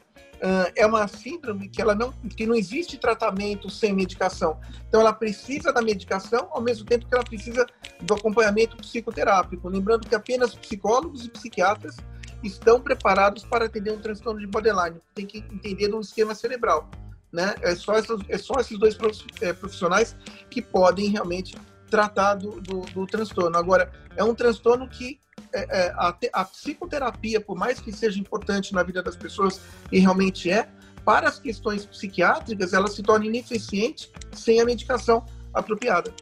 é 0.76 0.86
uma 0.86 1.08
síndrome 1.08 1.70
que 1.70 1.82
ela 1.82 1.94
não 1.94 2.12
que 2.12 2.48
não 2.48 2.56
existe 2.56 2.98
tratamento 2.98 3.70
sem 3.70 3.94
medicação. 3.94 4.60
Então 4.88 5.02
ela 5.02 5.14
precisa 5.14 5.72
da 5.72 5.82
medicação 5.82 6.50
ao 6.52 6.62
mesmo 6.62 6.86
tempo 6.86 7.08
que 7.08 7.14
ela 7.14 7.24
precisa 7.24 7.66
do 8.02 8.14
acompanhamento 8.14 8.76
psicoterápico. 8.78 9.70
Lembrando 9.70 10.08
que 10.08 10.16
apenas 10.16 10.56
psicólogos 10.56 11.26
e 11.26 11.30
psiquiatras 11.30 11.96
estão 12.44 12.82
preparados 12.82 13.44
para 13.44 13.66
atender 13.66 13.92
um 13.92 14.02
transtorno 14.02 14.40
de 14.40 14.48
borderline. 14.48 15.00
Tem 15.14 15.26
que 15.26 15.38
entender 15.38 15.90
do 15.90 16.00
esquema 16.00 16.34
cerebral. 16.34 16.90
Né? 17.32 17.54
É, 17.62 17.76
só 17.76 17.94
essas, 17.94 18.20
é 18.28 18.38
só 18.38 18.60
esses 18.60 18.78
dois 18.78 18.98
é, 19.42 19.54
profissionais 19.54 20.16
que 20.50 20.62
podem 20.62 21.10
realmente 21.10 21.56
tratar 21.90 22.36
do, 22.36 22.60
do, 22.62 22.82
do 22.82 23.06
transtorno. 23.06 23.58
Agora, 23.58 23.92
é 24.16 24.24
um 24.24 24.34
transtorno 24.34 24.88
que 24.90 25.20
é, 25.54 25.86
é, 25.86 25.92
a, 25.96 26.16
a, 26.34 26.46
psicoterapia, 26.46 27.42
por 27.42 27.58
mais 27.58 27.80
que 27.80 27.92
seja 27.92 28.20
importante 28.20 28.74
na 28.74 28.84
vida 28.84 29.02
das 29.02 29.16
pessoas, 29.16 29.62
e 29.92 30.00
realmente 30.00 30.52
é, 30.52 30.68
para 31.04 31.28
as 31.28 31.40
questões 31.40 31.86
psiquiátricas, 31.86 32.74
ela 32.74 32.88
se 32.88 33.02
torna 33.02 33.26
ineficiente 33.26 34.12
sem 34.32 34.60
a 34.60 34.66
medicação 34.66 35.26
apropriada. 35.54 36.14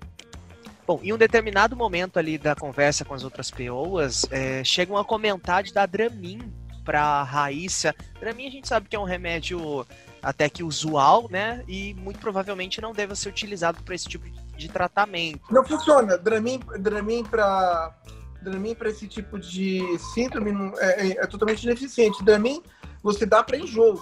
Bom, 0.88 1.00
em 1.04 1.14
um 1.14 1.18
determinado 1.18 1.76
momento 1.76 2.18
ali 2.18 2.38
da 2.38 2.56
conversa 2.56 3.06
com 3.06 3.14
as 3.14 3.24
outras 3.24 3.52
pessoas, 3.52 4.26
é, 4.32 4.64
chegam 4.64 4.98
a 4.98 5.06
comentar 5.06 5.62
de 5.62 5.72
dar 5.72 5.86
Dramin 5.86 6.52
para 6.84 7.22
Raíssa. 7.22 7.94
Dramin 8.20 8.48
a 8.48 8.50
gente 8.50 8.68
sabe 8.68 8.90
que 8.90 8.96
é 8.96 9.00
um 9.00 9.04
remédio 9.04 9.86
até 10.22 10.50
que 10.50 10.64
usual, 10.64 11.28
né? 11.30 11.64
E 11.68 11.94
muito 11.94 12.20
provavelmente 12.20 12.82
não 12.82 12.92
deve 12.92 13.16
ser 13.16 13.30
utilizado 13.30 13.84
para 13.84 13.94
esse 13.94 14.08
tipo 14.08 14.28
de 14.58 14.68
tratamento. 14.68 15.42
Não 15.52 15.64
funciona. 15.64 16.18
Dramin, 16.18 16.60
Dramin 16.80 17.24
para 17.24 17.96
Dramin 18.42 18.76
para 18.76 18.90
esse 18.90 19.08
tipo 19.08 19.38
de 19.38 19.82
síndrome 20.14 20.52
é, 20.78 21.08
é, 21.08 21.12
é 21.12 21.28
totalmente 21.28 21.64
ineficiente. 21.64 22.24
Dramin 22.24 22.62
você 23.04 23.26
dá 23.26 23.44
para 23.44 23.58
enjoo 23.58 24.02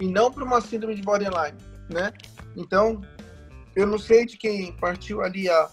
e 0.00 0.06
não 0.06 0.30
para 0.30 0.44
uma 0.44 0.60
síndrome 0.60 0.94
de 0.94 1.02
borderline, 1.02 1.56
né? 1.90 2.12
Então, 2.56 3.00
eu 3.76 3.86
não 3.86 3.98
sei 3.98 4.26
de 4.26 4.36
quem 4.36 4.72
partiu 4.76 5.22
ali 5.22 5.48
a, 5.48 5.68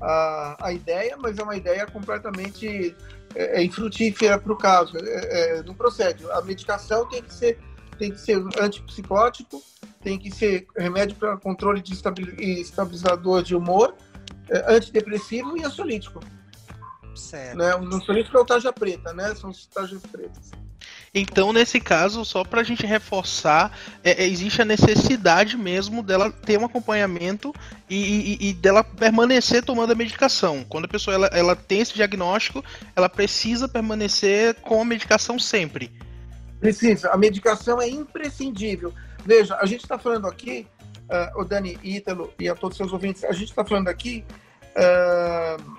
a, 0.00 0.66
a 0.68 0.72
ideia, 0.72 1.16
mas 1.16 1.38
é 1.38 1.42
uma 1.42 1.56
ideia 1.56 1.86
completamente 1.86 2.94
é, 3.34 3.60
é 3.60 3.64
infrutífera 3.64 4.38
para 4.38 4.52
o 4.52 4.56
caso. 4.56 4.96
É, 4.98 5.58
é, 5.58 5.62
não 5.62 5.74
procede. 5.74 6.24
A 6.32 6.42
medicação 6.42 7.08
tem 7.08 7.22
que 7.22 7.32
ser 7.32 7.58
tem 7.98 8.12
que 8.12 8.20
ser 8.20 8.40
antipsicótico, 8.60 9.60
tem 10.00 10.16
que 10.16 10.30
ser 10.30 10.68
remédio 10.76 11.16
para 11.16 11.36
controle 11.36 11.82
de 11.82 11.92
estabilizador 11.92 13.42
de 13.42 13.56
humor, 13.56 13.92
é, 14.48 14.72
antidepressivo 14.72 15.58
e 15.58 15.64
ansiolítico. 15.64 16.20
Certo. 17.18 17.56
Né? 17.56 17.76
Não 17.76 18.00
são 18.00 18.16
isso 18.16 18.30
que 18.30 18.68
é 18.68 18.72
preta, 18.72 19.12
né? 19.12 19.34
São 19.34 19.50
os 19.50 19.66
tarjas 19.66 20.00
pretas. 20.02 20.50
Então, 21.12 21.52
nesse 21.52 21.80
caso, 21.80 22.24
só 22.24 22.44
para 22.44 22.60
a 22.60 22.64
gente 22.64 22.86
reforçar, 22.86 23.76
é, 24.04 24.22
é, 24.22 24.28
existe 24.28 24.60
a 24.62 24.64
necessidade 24.64 25.56
mesmo 25.56 26.02
dela 26.02 26.30
ter 26.30 26.58
um 26.58 26.64
acompanhamento 26.64 27.52
e, 27.88 27.96
e, 28.40 28.48
e, 28.48 28.54
dela 28.54 28.84
permanecer 28.84 29.64
tomando 29.64 29.92
a 29.92 29.96
medicação. 29.96 30.64
Quando 30.68 30.84
a 30.84 30.88
pessoa 30.88 31.14
ela, 31.14 31.26
ela 31.28 31.56
tem 31.56 31.80
esse 31.80 31.94
diagnóstico, 31.94 32.62
ela 32.94 33.08
precisa 33.08 33.66
permanecer 33.66 34.54
com 34.56 34.80
a 34.80 34.84
medicação 34.84 35.38
sempre. 35.38 35.90
Precisa. 36.60 37.10
A 37.10 37.16
medicação 37.16 37.80
é 37.80 37.88
imprescindível. 37.88 38.92
Veja, 39.24 39.56
a 39.60 39.66
gente 39.66 39.82
está 39.82 39.98
falando 39.98 40.26
aqui, 40.26 40.66
uh, 41.08 41.40
o 41.40 41.44
Dani 41.44 41.78
Ítalo 41.82 42.32
e 42.38 42.48
a 42.48 42.54
todos 42.54 42.74
os 42.74 42.78
seus 42.78 42.92
ouvintes, 42.92 43.24
a 43.24 43.32
gente 43.32 43.48
está 43.48 43.64
falando 43.64 43.88
aqui. 43.88 44.24
Uh, 44.76 45.77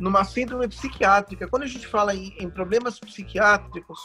numa 0.00 0.24
síndrome 0.24 0.66
psiquiátrica. 0.66 1.46
Quando 1.46 1.64
a 1.64 1.66
gente 1.66 1.86
fala 1.86 2.14
em, 2.14 2.34
em 2.38 2.48
problemas 2.48 2.98
psiquiátricos, 2.98 4.00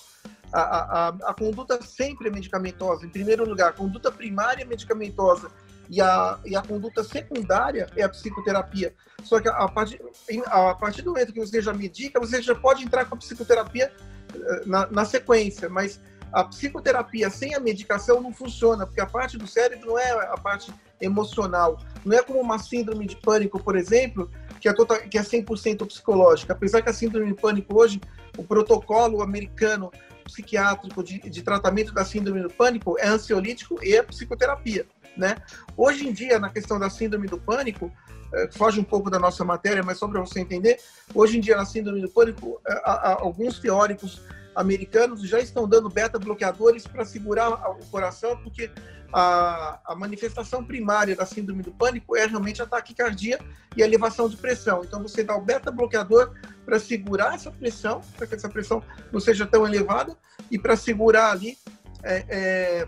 a, 0.51 0.59
a, 0.61 1.07
a, 1.07 1.33
conduta 1.33 1.81
sempre 1.81 2.27
é 2.27 2.31
medicamentosa. 2.31 3.05
Em 3.05 3.09
primeiro 3.09 3.47
lugar, 3.47 3.69
a 3.69 3.73
conduta 3.73 4.11
primária 4.11 4.61
é 4.61 4.65
medicamentosa 4.65 5.49
e 5.89 6.01
a, 6.01 6.37
e 6.45 6.55
a 6.55 6.61
conduta 6.61 7.03
secundária 7.03 7.87
é 7.95 8.03
a 8.03 8.09
psicoterapia. 8.09 8.93
Só 9.23 9.39
que 9.39 9.47
a 9.47 9.67
partir, 9.69 10.01
a 10.45 10.75
partir 10.75 11.01
do 11.01 11.11
momento 11.11 11.33
que 11.33 11.39
você 11.39 11.61
já 11.61 11.73
medica, 11.73 12.19
você 12.19 12.41
já 12.41 12.53
pode 12.53 12.83
entrar 12.83 13.05
com 13.05 13.15
a 13.15 13.17
psicoterapia 13.17 13.91
eh, 14.33 14.61
na, 14.65 14.87
na 14.87 15.05
sequência, 15.05 15.69
mas 15.69 15.99
a 16.31 16.43
psicoterapia 16.43 17.29
sem 17.29 17.55
a 17.55 17.59
medicação 17.59 18.21
não 18.21 18.33
funciona, 18.33 18.85
porque 18.85 18.99
a 18.99 19.05
parte 19.05 19.37
do 19.37 19.47
cérebro 19.47 19.87
não 19.87 19.97
é 19.97 20.11
a 20.11 20.37
parte 20.37 20.73
emocional. 20.99 21.79
Não 22.03 22.17
é 22.17 22.21
como 22.21 22.39
uma 22.39 22.59
síndrome 22.59 23.07
de 23.07 23.15
pânico, 23.15 23.61
por 23.61 23.75
exemplo, 23.75 24.29
que 24.65 24.69
é, 24.69 24.73
total, 24.73 24.97
que 24.97 25.15
é 25.15 25.21
100% 25.21 25.85
psicológica. 25.85 26.53
Apesar 26.53 26.81
que 26.81 26.89
a 26.89 26.93
síndrome 26.93 27.27
de 27.27 27.39
pânico 27.39 27.79
hoje, 27.79 28.01
o 28.35 28.43
protocolo 28.43 29.21
americano 29.21 29.91
psiquiátrico 30.23 31.03
de, 31.03 31.19
de 31.19 31.43
tratamento 31.43 31.93
da 31.93 32.03
síndrome 32.03 32.41
do 32.41 32.49
pânico 32.49 32.97
é 32.97 33.07
ansiolítico 33.07 33.77
e 33.83 33.95
a 33.95 34.03
psicoterapia, 34.03 34.87
né? 35.15 35.37
Hoje 35.77 36.07
em 36.07 36.11
dia, 36.11 36.39
na 36.39 36.49
questão 36.49 36.79
da 36.79 36.89
síndrome 36.89 37.27
do 37.27 37.37
pânico, 37.37 37.91
é, 38.33 38.49
foge 38.53 38.79
um 38.79 38.83
pouco 38.83 39.07
da 39.07 39.19
nossa 39.19 39.45
matéria, 39.45 39.83
mas 39.83 39.99
só 39.99 40.07
para 40.07 40.19
você 40.19 40.39
entender, 40.39 40.79
hoje 41.13 41.37
em 41.37 41.41
dia 41.41 41.55
na 41.55 41.65
síndrome 41.65 42.01
do 42.01 42.09
pânico, 42.09 42.59
é, 42.67 42.81
alguns 43.19 43.59
teóricos 43.59 44.19
americanos 44.55 45.21
já 45.21 45.39
estão 45.39 45.67
dando 45.67 45.89
beta-bloqueadores 45.89 46.87
para 46.87 47.05
segurar 47.05 47.51
o 47.69 47.85
coração, 47.91 48.35
porque 48.37 48.71
a, 49.11 49.79
a, 49.85 49.95
manifestação 49.95 50.63
primária 50.63 51.15
da 51.15 51.25
síndrome 51.25 51.63
do 51.63 51.71
pânico 51.71 52.15
é 52.15 52.25
realmente 52.25 52.61
a 52.61 52.65
taquicardia 52.65 53.39
e 53.75 53.83
a 53.83 53.85
elevação 53.85 54.27
de 54.27 54.37
pressão. 54.37 54.83
Então, 54.83 55.01
você 55.01 55.23
dá 55.23 55.35
o 55.35 55.41
beta-bloqueador 55.41 56.33
para 56.65 56.79
segurar 56.79 57.35
essa 57.35 57.51
pressão, 57.51 58.01
para 58.17 58.27
que 58.27 58.35
essa 58.35 58.49
pressão 58.49 58.83
não 59.11 59.19
seja 59.19 59.45
tão 59.45 59.65
elevada, 59.65 60.17
e 60.51 60.59
para 60.59 60.75
segurar 60.75 61.31
ali 61.31 61.57
é, 62.03 62.25
é, 62.27 62.87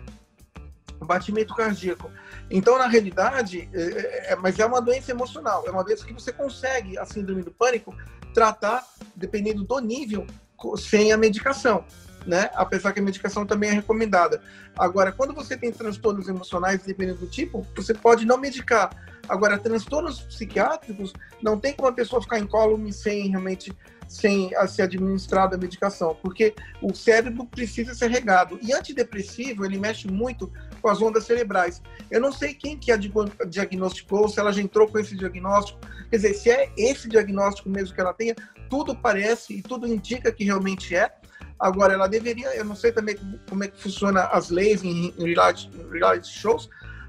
o 1.00 1.04
batimento 1.04 1.54
cardíaco. 1.54 2.10
Então, 2.50 2.78
na 2.78 2.86
realidade, 2.86 3.68
é, 3.72 3.80
é, 3.82 4.32
é, 4.32 4.36
mas 4.36 4.58
é 4.58 4.66
uma 4.66 4.80
doença 4.80 5.10
emocional, 5.10 5.64
é 5.66 5.70
uma 5.70 5.84
doença 5.84 6.04
que 6.04 6.12
você 6.12 6.32
consegue, 6.32 6.98
a 6.98 7.04
síndrome 7.04 7.42
do 7.42 7.50
pânico, 7.50 7.94
tratar, 8.32 8.86
dependendo 9.14 9.64
do 9.64 9.78
nível, 9.80 10.26
sem 10.76 11.12
a 11.12 11.16
medicação, 11.16 11.84
né? 12.28 12.50
Apesar 12.54 12.92
que 12.92 13.00
a 13.00 13.02
medicação 13.02 13.46
também 13.46 13.70
é 13.70 13.72
recomendada. 13.72 14.40
Agora, 14.78 15.10
quando 15.10 15.34
você 15.34 15.56
tem 15.56 15.72
transtornos 15.72 16.28
emocionais, 16.28 16.82
dependendo 16.82 17.20
do 17.20 17.26
tipo, 17.26 17.66
você 17.74 17.94
pode 17.94 18.26
não 18.26 18.36
medicar. 18.36 18.90
Agora, 19.26 19.58
transtornos 19.58 20.20
psiquiátricos, 20.20 21.12
não 21.42 21.58
tem 21.58 21.72
como 21.72 21.88
a 21.88 21.92
pessoa 21.92 22.22
ficar 22.22 22.38
incólume 22.38 22.92
sem 22.92 23.28
realmente 23.28 23.74
sem 24.08 24.54
a 24.56 24.66
ser 24.66 24.82
administrada 24.82 25.56
a 25.56 25.58
medicação, 25.58 26.16
porque 26.22 26.54
o 26.80 26.94
cérebro 26.94 27.44
precisa 27.44 27.94
ser 27.94 28.10
regado. 28.10 28.58
E 28.62 28.72
antidepressivo, 28.72 29.66
ele 29.66 29.78
mexe 29.78 30.08
muito 30.08 30.50
com 30.80 30.88
as 30.88 31.02
ondas 31.02 31.24
cerebrais. 31.24 31.82
Eu 32.10 32.20
não 32.20 32.32
sei 32.32 32.54
quem 32.54 32.78
que 32.78 32.90
a 32.90 32.98
diagnosticou, 33.46 34.28
se 34.28 34.40
ela 34.40 34.50
já 34.50 34.62
entrou 34.62 34.88
com 34.88 34.98
esse 34.98 35.14
diagnóstico. 35.14 35.78
Quer 36.08 36.16
dizer, 36.16 36.34
se 36.34 36.50
é 36.50 36.72
esse 36.76 37.06
diagnóstico 37.06 37.68
mesmo 37.68 37.94
que 37.94 38.00
ela 38.00 38.14
tenha, 38.14 38.34
tudo 38.70 38.96
parece 38.96 39.54
e 39.54 39.62
tudo 39.62 39.86
indica 39.86 40.32
que 40.32 40.44
realmente 40.44 40.96
é. 40.96 41.12
Agora, 41.58 41.94
ela 41.94 42.06
deveria, 42.06 42.54
eu 42.54 42.64
não 42.64 42.76
sei 42.76 42.92
também 42.92 43.16
como 43.48 43.64
é 43.64 43.68
que 43.68 43.82
funciona 43.82 44.24
as 44.26 44.48
leis 44.48 44.84
em 44.84 45.12
reality, 45.18 45.68
shows, 46.24 46.68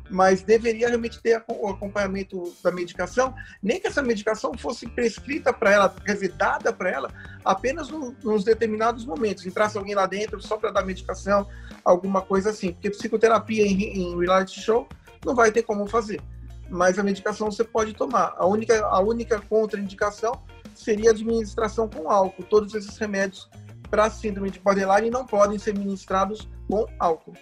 mas 0.10 0.42
deveria 0.42 0.88
realmente 0.88 1.22
ter 1.22 1.44
o 1.48 1.68
acompanhamento 1.68 2.54
da 2.64 2.72
medicação, 2.72 3.34
nem 3.62 3.80
que 3.80 3.88
essa 3.88 4.02
medicação 4.02 4.52
fosse 4.58 4.88
prescrita 4.88 5.54
para 5.54 5.72
ela, 5.72 5.96
quer 6.04 6.14
dizer, 6.14 6.32
dada 6.34 6.74
para 6.74 6.90
ela 6.90 7.14
apenas 7.46 7.90
no, 7.90 8.16
nos 8.24 8.44
determinados 8.44 9.06
momentos. 9.06 9.46
Entrasse 9.46 9.78
alguém 9.78 9.96
lá 9.96 10.06
dentro 10.06 10.42
só 10.42 10.58
para 10.58 10.72
dar 10.72 10.84
medicação, 10.84 11.48
alguma 11.86 12.22
coisa 12.22 12.50
assim. 12.50 12.74
Porque 12.74 12.90
psicoterapia 12.90 13.66
em, 13.66 13.84
em 13.84 14.20
reality 14.20 14.60
show 14.60 14.88
não 15.26 15.36
vai 15.36 15.52
ter 15.52 15.64
como 15.64 15.86
fazer. 15.88 16.22
Mas 16.70 17.00
a 17.00 17.04
medicação 17.04 17.52
você 17.52 17.64
pode 17.64 17.94
tomar. 17.94 18.34
A 18.38 18.46
única, 18.46 18.84
a 18.86 19.00
única 19.00 19.40
contraindicação 19.42 20.42
seria 20.76 21.10
a 21.10 21.14
administração 21.14 21.88
com 21.88 22.10
álcool. 22.10 22.44
Todos 22.44 22.74
esses 22.76 22.98
remédios 22.98 23.50
para 23.90 24.10
síndrome 24.10 24.50
de 24.50 24.60
borderline 24.60 25.10
não 25.10 25.26
podem 25.26 25.58
ser 25.58 25.78
ministrados 25.78 26.48
com 26.68 26.86
álcool. 27.00 27.34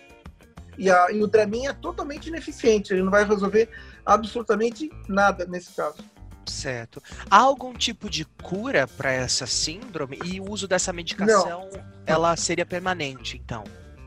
E, 0.77 0.89
a, 0.89 1.11
e 1.11 1.23
o 1.23 1.27
Dramin 1.27 1.67
é 1.67 1.73
totalmente 1.73 2.27
ineficiente, 2.27 2.93
ele 2.93 3.01
não 3.01 3.11
vai 3.11 3.25
resolver 3.25 3.69
absolutamente 4.05 4.89
nada 5.07 5.45
nesse 5.45 5.73
caso. 5.73 6.03
Certo. 6.45 7.01
Há 7.29 7.37
algum 7.37 7.73
tipo 7.73 8.09
de 8.09 8.23
cura 8.25 8.87
para 8.87 9.11
essa 9.11 9.45
síndrome 9.45 10.17
e 10.23 10.39
o 10.39 10.49
uso 10.49 10.67
dessa 10.67 10.93
medicação, 10.93 11.67
não. 11.73 11.83
ela 12.05 12.35
seria 12.37 12.65
permanente, 12.65 13.37
então? 13.43 13.63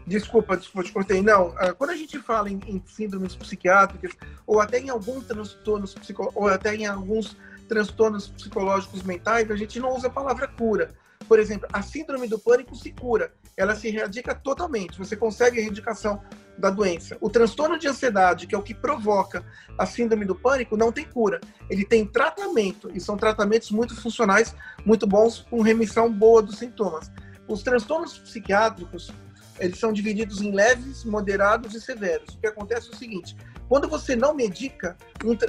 Desculpa, 0.07 0.57
desculpa, 0.57 0.87
te 0.87 0.93
cortei. 0.93 1.23
Não, 1.23 1.55
ah, 1.59 1.73
quando 1.73 1.91
a 1.91 1.97
gente 1.97 2.19
fala 2.19 2.51
em, 2.51 2.59
em 2.67 2.83
síndromes 2.87 3.37
psiquiátricas, 3.37 4.13
ou 4.47 4.61
até 4.61 4.81
em 4.81 4.89
alguns 4.89 5.25
transtornos 5.27 5.95
ou 6.35 6.49
até 6.49 6.75
em 6.75 6.87
alguns 6.87 7.37
transtornos 7.69 8.29
psicológicos 8.29 9.03
mentais, 9.03 9.51
a 9.51 9.57
gente 9.57 9.79
não 9.79 9.95
usa 9.95 10.09
a 10.09 10.11
palavra 10.11 10.49
cura. 10.49 10.91
Por 11.31 11.39
exemplo, 11.39 11.69
a 11.73 11.81
síndrome 11.81 12.27
do 12.27 12.41
pânico 12.41 12.75
se 12.75 12.91
cura, 12.91 13.33
ela 13.57 13.77
se 13.77 13.87
erradica 13.87 14.35
totalmente. 14.35 14.99
Você 14.99 15.15
consegue 15.15 15.61
a 15.61 15.63
erradicação 15.63 16.21
da 16.59 16.71
doença. 16.71 17.17
O 17.21 17.31
transtorno 17.31 17.79
de 17.79 17.87
ansiedade, 17.87 18.49
que 18.49 18.55
é 18.57 18.59
o 18.59 18.63
que 18.65 18.75
provoca 18.75 19.45
a 19.79 19.87
síndrome 19.87 20.25
do 20.25 20.35
pânico, 20.35 20.77
não 20.77 20.91
tem 20.91 21.05
cura. 21.05 21.41
Ele 21.71 21.85
tem 21.85 22.05
tratamento, 22.05 22.91
e 22.93 23.01
são 23.01 23.17
tratamentos 23.17 23.71
muito 23.71 23.95
funcionais, 23.95 24.57
muito 24.85 25.07
bons, 25.07 25.47
com 25.49 25.63
remissão 25.63 26.13
boa 26.13 26.43
dos 26.43 26.59
sintomas. 26.59 27.13
Os 27.47 27.63
transtornos 27.63 28.19
psiquiátricos, 28.19 29.13
eles 29.61 29.79
são 29.79 29.93
divididos 29.93 30.41
em 30.41 30.51
leves, 30.51 31.05
moderados 31.05 31.77
e 31.77 31.81
severos. 31.81 32.35
O 32.35 32.41
que 32.41 32.49
acontece 32.49 32.89
é 32.89 32.93
o 32.93 32.97
seguinte: 32.97 33.37
quando 33.71 33.89
você 33.89 34.17
não 34.17 34.35
medica, 34.35 34.97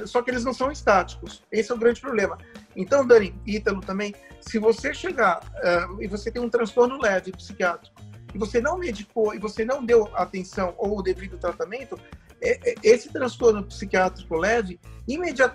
só 0.06 0.22
que 0.22 0.30
eles 0.30 0.44
não 0.44 0.54
são 0.54 0.70
estáticos. 0.70 1.42
Esse 1.50 1.72
é 1.72 1.74
o 1.74 1.78
grande 1.78 2.00
problema. 2.00 2.38
Então, 2.76 3.04
Dani, 3.04 3.34
Ítalo 3.44 3.80
também, 3.80 4.14
se 4.40 4.60
você 4.60 4.94
chegar 4.94 5.40
uh, 5.40 6.00
e 6.00 6.06
você 6.06 6.30
tem 6.30 6.40
um 6.40 6.48
transtorno 6.48 7.02
leve 7.02 7.32
psiquiátrico, 7.32 8.00
e 8.32 8.38
você 8.38 8.60
não 8.60 8.78
medicou 8.78 9.34
e 9.34 9.40
você 9.40 9.64
não 9.64 9.84
deu 9.84 10.08
atenção 10.14 10.72
ou 10.78 11.00
o 11.00 11.02
devido 11.02 11.36
tratamento, 11.36 11.98
é, 12.40 12.70
é, 12.70 12.74
esse 12.84 13.12
transtorno 13.12 13.64
psiquiátrico 13.64 14.36
leve, 14.36 14.78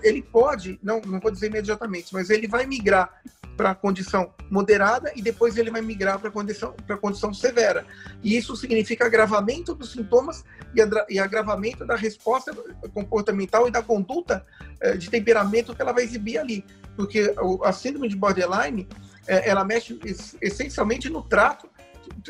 ele 0.03 0.21
pode, 0.21 0.77
não, 0.83 0.99
não 0.99 1.21
vou 1.21 1.31
dizer 1.31 1.47
imediatamente, 1.47 2.13
mas 2.13 2.29
ele 2.29 2.49
vai 2.49 2.65
migrar 2.65 3.21
para 3.57 3.71
a 3.71 3.75
condição 3.75 4.31
moderada 4.49 5.11
e 5.15 5.21
depois 5.21 5.57
ele 5.57 5.71
vai 5.71 5.81
migrar 5.81 6.19
para 6.19 6.29
a 6.29 6.31
condição, 6.31 6.75
condição 7.01 7.33
severa. 7.33 7.85
E 8.23 8.37
isso 8.37 8.55
significa 8.55 9.05
agravamento 9.05 9.73
dos 9.73 9.91
sintomas 9.91 10.45
e, 10.75 11.15
e 11.15 11.19
agravamento 11.19 11.85
da 11.85 11.95
resposta 11.95 12.55
comportamental 12.93 13.67
e 13.67 13.71
da 13.71 13.81
conduta 13.81 14.45
eh, 14.79 14.95
de 14.95 15.09
temperamento 15.09 15.75
que 15.75 15.81
ela 15.81 15.91
vai 15.91 16.03
exibir 16.03 16.37
ali. 16.37 16.63
Porque 16.95 17.33
a 17.63 17.71
síndrome 17.73 18.07
de 18.07 18.15
borderline, 18.15 18.87
eh, 19.27 19.49
ela 19.49 19.65
mexe 19.65 19.99
essencialmente 20.39 21.09
no 21.09 21.23
trato 21.23 21.67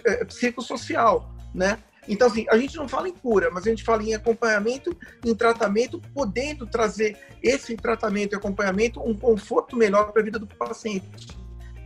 é, 0.04 0.26
psicossocial, 0.26 1.32
né? 1.54 1.78
Então, 2.08 2.28
assim, 2.28 2.46
a 2.50 2.58
gente 2.58 2.76
não 2.78 2.88
fala 2.88 3.10
em 3.10 3.13
cura, 3.13 3.50
mas 3.52 3.67
a 3.67 3.70
gente 3.70 3.84
fala 3.84 4.02
em 4.04 4.13
acompanhamento, 4.13 4.96
em 5.26 5.36
tratamento, 5.36 6.02
podendo 6.13 6.65
trazer 6.65 7.17
esse 7.43 7.76
tratamento 7.76 8.34
e 8.34 8.36
acompanhamento 8.36 9.02
um 9.02 9.15
conforto 9.15 9.76
melhor 9.76 10.12
para 10.12 10.22
a 10.22 10.26
vida 10.26 10.39
do 10.39 10.48
paciente. 10.48 11.38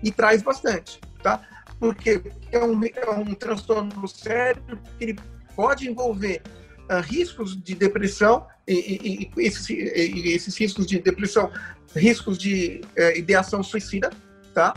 E 0.03 0.11
traz 0.11 0.41
bastante, 0.41 0.99
tá? 1.23 1.41
Porque 1.79 2.21
é 2.51 2.63
um, 2.63 2.79
é 2.83 3.09
um 3.09 3.33
transtorno 3.33 4.07
sério 4.07 4.63
que 4.97 5.03
ele 5.03 5.19
pode 5.55 5.89
envolver 5.89 6.41
uh, 6.89 7.01
riscos 7.01 7.59
de 7.61 7.73
depressão, 7.73 8.47
e, 8.67 8.73
e, 8.73 9.31
e, 9.37 9.45
esses, 9.45 9.69
e, 9.69 10.33
esses, 10.33 10.55
riscos 10.55 10.85
de 10.85 10.99
depressão, 10.99 11.51
riscos 11.95 12.37
de 12.37 12.81
uh, 12.97 13.17
ideação 13.17 13.63
suicida, 13.63 14.11
tá? 14.53 14.73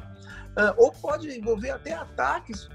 Uh, 0.56 0.74
ou 0.76 0.92
pode 0.92 1.28
envolver 1.36 1.70
até 1.70 1.92
ataques 1.92 2.68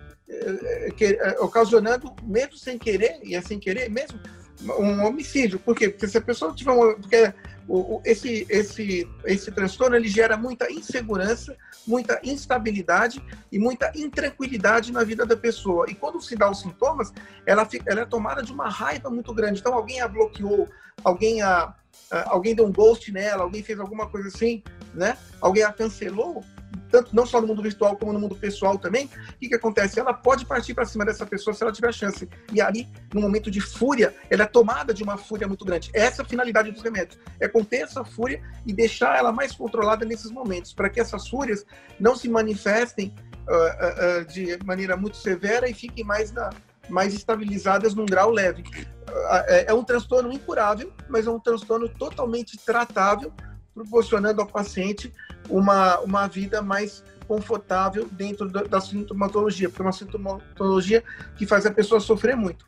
que, 0.96 1.06
é, 1.06 1.40
ocasionando, 1.40 2.14
mesmo 2.24 2.56
sem 2.56 2.78
querer, 2.78 3.20
e 3.24 3.36
é 3.36 3.42
sem 3.42 3.60
querer 3.60 3.90
mesmo, 3.90 4.20
um 4.78 5.06
homicídio. 5.06 5.60
Por 5.60 5.76
quê? 5.76 5.90
Porque 5.90 6.08
se 6.08 6.18
a 6.18 6.22
pessoa 6.22 6.54
tiver 6.54 6.72
uma. 6.72 6.96
Porque 6.96 7.34
o, 7.68 8.02
esse, 8.04 8.46
esse, 8.50 9.08
esse 9.26 9.52
transtorno 9.52 9.96
ele 9.96 10.08
gera 10.08 10.36
muita 10.36 10.72
insegurança, 10.72 11.56
muita 11.86 12.20
instabilidade 12.24 13.24
e 13.52 13.60
muita 13.60 13.92
intranquilidade 13.96 14.92
na 14.92 15.04
vida 15.04 15.26
da 15.26 15.38
pessoa. 15.38 15.86
E 15.90 15.94
quando 15.94 16.22
se 16.22 16.36
dá 16.36 16.50
os 16.50 16.62
sintomas, 16.62 17.14
ela, 17.46 17.66
fica, 17.66 17.90
ela 17.90 18.02
é 18.02 18.06
tomada 18.06 18.42
de 18.42 18.52
uma 18.52 18.70
raiva 18.70 19.10
muito 19.10 19.34
grande. 19.34 19.60
Então 19.60 19.74
alguém 19.74 20.02
a 20.02 20.08
bloqueou, 20.08 20.68
alguém 21.04 21.42
a, 21.42 21.74
alguém 22.26 22.56
deu 22.56 22.66
um 22.66 22.72
ghost 22.72 23.12
nela, 23.12 23.44
alguém 23.44 23.64
fez 23.64 23.80
alguma 23.80 24.08
coisa 24.10 24.28
assim, 24.30 24.64
né? 24.94 25.18
Alguém 25.40 25.64
a 25.64 25.72
cancelou, 25.72 26.44
tanto 26.90 27.16
não 27.16 27.26
só 27.26 27.40
no 27.40 27.48
mundo 27.48 27.62
virtual 27.62 27.96
como 27.98 28.14
no 28.14 28.20
mundo 28.20 28.36
pessoal 28.36 28.78
também, 28.78 29.06
o 29.06 29.38
que, 29.40 29.50
que 29.50 29.56
acontece? 29.56 30.00
Ela 30.00 30.14
pode 30.14 30.46
partir 30.46 30.74
para 30.74 30.86
cima 30.86 31.06
dessa 31.06 31.26
pessoa 31.26 31.54
se 31.54 31.64
ela 31.64 31.72
tiver 31.72 31.94
chance. 31.94 32.28
E 32.52 32.62
ali, 32.62 32.88
no 33.14 33.22
momento 33.22 33.50
de 33.50 33.62
fúria, 33.62 34.14
ela 34.30 34.44
é 34.44 34.46
tomada 34.46 34.94
de 34.94 35.04
uma 35.04 35.18
fúria 35.18 35.48
muito 35.48 35.64
grande. 35.66 35.90
Essa 35.94 36.22
é 36.22 36.26
a 36.26 36.28
finalidade 36.28 36.72
dos 36.72 36.82
remédios, 36.82 37.20
é 37.40 37.48
conter 37.48 37.82
essa 37.82 38.04
fúria 38.04 38.42
e 38.66 38.74
deixar 38.74 39.18
ela 39.18 39.32
mais 39.32 39.52
controlada 39.54 40.06
nesses 40.06 40.32
momentos, 40.32 40.74
para 40.74 40.90
que 40.90 41.00
essas 41.00 41.28
fúrias 41.28 41.66
não 42.00 42.16
se 42.16 42.28
manifestem 42.30 43.14
uh, 43.48 43.54
uh, 43.54 44.22
uh, 44.22 44.26
de 44.26 44.58
maneira 44.66 44.96
muito 44.98 45.18
severa 45.18 45.70
e 45.70 45.74
fiquem 45.74 46.04
mais 46.04 46.32
na, 46.32 46.50
mais 46.90 47.14
estabilizadas 47.14 47.94
num 47.94 48.06
grau 48.06 48.32
leve. 48.32 48.64
É 49.48 49.74
um 49.74 49.84
transtorno 49.84 50.32
incurável, 50.32 50.94
mas 51.08 51.26
é 51.26 51.32
um 51.32 51.40
transtorno 51.40 51.90
totalmente 51.90 52.58
tratável, 52.58 53.34
proporcionando 53.84 54.42
ao 54.42 54.48
paciente 54.48 55.14
uma, 55.50 56.00
uma 56.00 56.28
vida 56.28 56.62
mais 56.62 57.04
confortável 57.28 58.08
dentro 58.12 58.50
da, 58.50 58.64
da 58.64 58.82
sintomatologia, 58.82 59.70
porque 59.70 59.82
é 59.82 59.86
uma 59.86 59.92
sintomatologia 59.92 61.04
que 61.38 61.46
faz 61.46 61.66
a 61.66 61.72
pessoa 61.72 62.00
sofrer 62.02 62.36
muito. 62.36 62.68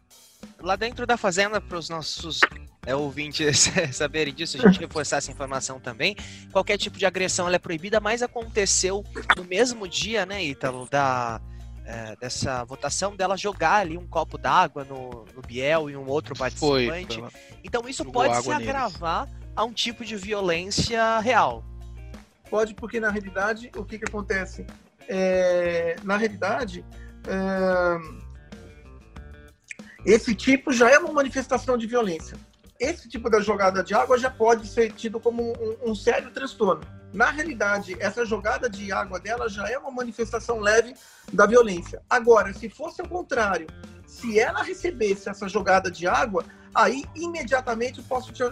Lá 0.60 0.76
dentro 0.76 1.06
da 1.06 1.18
fazenda, 1.18 1.60
para 1.60 1.78
os 1.78 1.90
nossos 1.90 2.40
é, 2.86 2.96
ouvintes 2.96 3.70
saberem 3.92 4.34
disso, 4.34 4.58
a 4.58 4.70
gente 4.70 4.80
reforçar 4.86 5.18
essa 5.18 5.32
informação 5.32 5.80
também. 5.80 6.16
Qualquer 6.52 6.78
tipo 6.78 6.98
de 6.98 7.06
agressão 7.06 7.50
é 7.50 7.60
proibida, 7.60 8.00
mas 8.00 8.22
aconteceu 8.22 9.04
no 9.36 9.44
mesmo 9.44 9.88
dia, 9.88 10.26
né, 10.26 10.44
Ítalo, 10.44 10.88
da, 10.90 11.42
é, 11.86 12.16
dessa 12.16 12.64
votação 12.64 13.16
dela 13.16 13.36
jogar 13.36 13.78
ali 13.78 13.98
um 13.98 14.08
copo 14.08 14.38
d'água 14.38 14.86
no, 14.86 15.26
no 15.36 15.42
Biel 15.42 15.90
e 15.90 15.98
um 15.98 16.08
outro 16.08 16.36
participante. 16.36 17.20
Foi, 17.20 17.30
então 17.64 17.90
isso 17.90 18.06
pode 18.06 18.44
se 18.44 18.52
agravar 18.52 19.26
neles. 19.26 19.41
A 19.56 19.64
um 19.64 19.74
tipo 19.74 20.04
de 20.04 20.16
violência 20.16 21.20
real. 21.20 21.64
Pode, 22.50 22.74
porque 22.74 23.00
na 23.00 23.10
realidade 23.10 23.72
o 23.76 23.86
que, 23.86 23.98
que 23.98 24.06
acontece? 24.06 24.66
É, 25.08 25.96
na 26.04 26.18
realidade, 26.18 26.86
é, 27.28 27.98
esse 30.06 30.34
tipo 30.34 30.74
já 30.74 30.90
é 30.90 30.98
uma 30.98 31.14
manifestação 31.14 31.78
de 31.78 31.88
violência. 31.88 32.38
Esse 32.80 33.08
tipo 33.08 33.30
da 33.30 33.40
jogada 33.40 33.84
de 33.84 33.94
água 33.94 34.18
já 34.18 34.30
pode 34.30 34.68
ser 34.68 34.92
tido 34.94 35.20
como 35.20 35.54
um, 35.54 35.92
um 35.92 35.96
sério 35.96 36.32
transtorno. 36.32 36.82
Na 37.14 37.30
realidade, 37.30 37.96
essa 38.00 38.26
jogada 38.26 38.70
de 38.70 38.92
água 38.92 39.20
dela 39.20 39.48
já 39.48 39.70
é 39.70 39.78
uma 39.78 39.92
manifestação 39.92 40.60
leve 40.60 40.96
da 41.32 41.46
violência. 41.46 42.02
Agora, 42.10 42.54
se 42.54 42.70
fosse 42.70 43.02
o 43.02 43.08
contrário, 43.08 43.68
se 44.12 44.38
ela 44.38 44.62
recebesse 44.62 45.30
essa 45.30 45.48
jogada 45.48 45.90
de 45.90 46.06
água, 46.06 46.44
aí 46.76 47.06
imediatamente 47.16 48.00
eu 48.00 48.04
posso 48.04 48.34
te, 48.34 48.44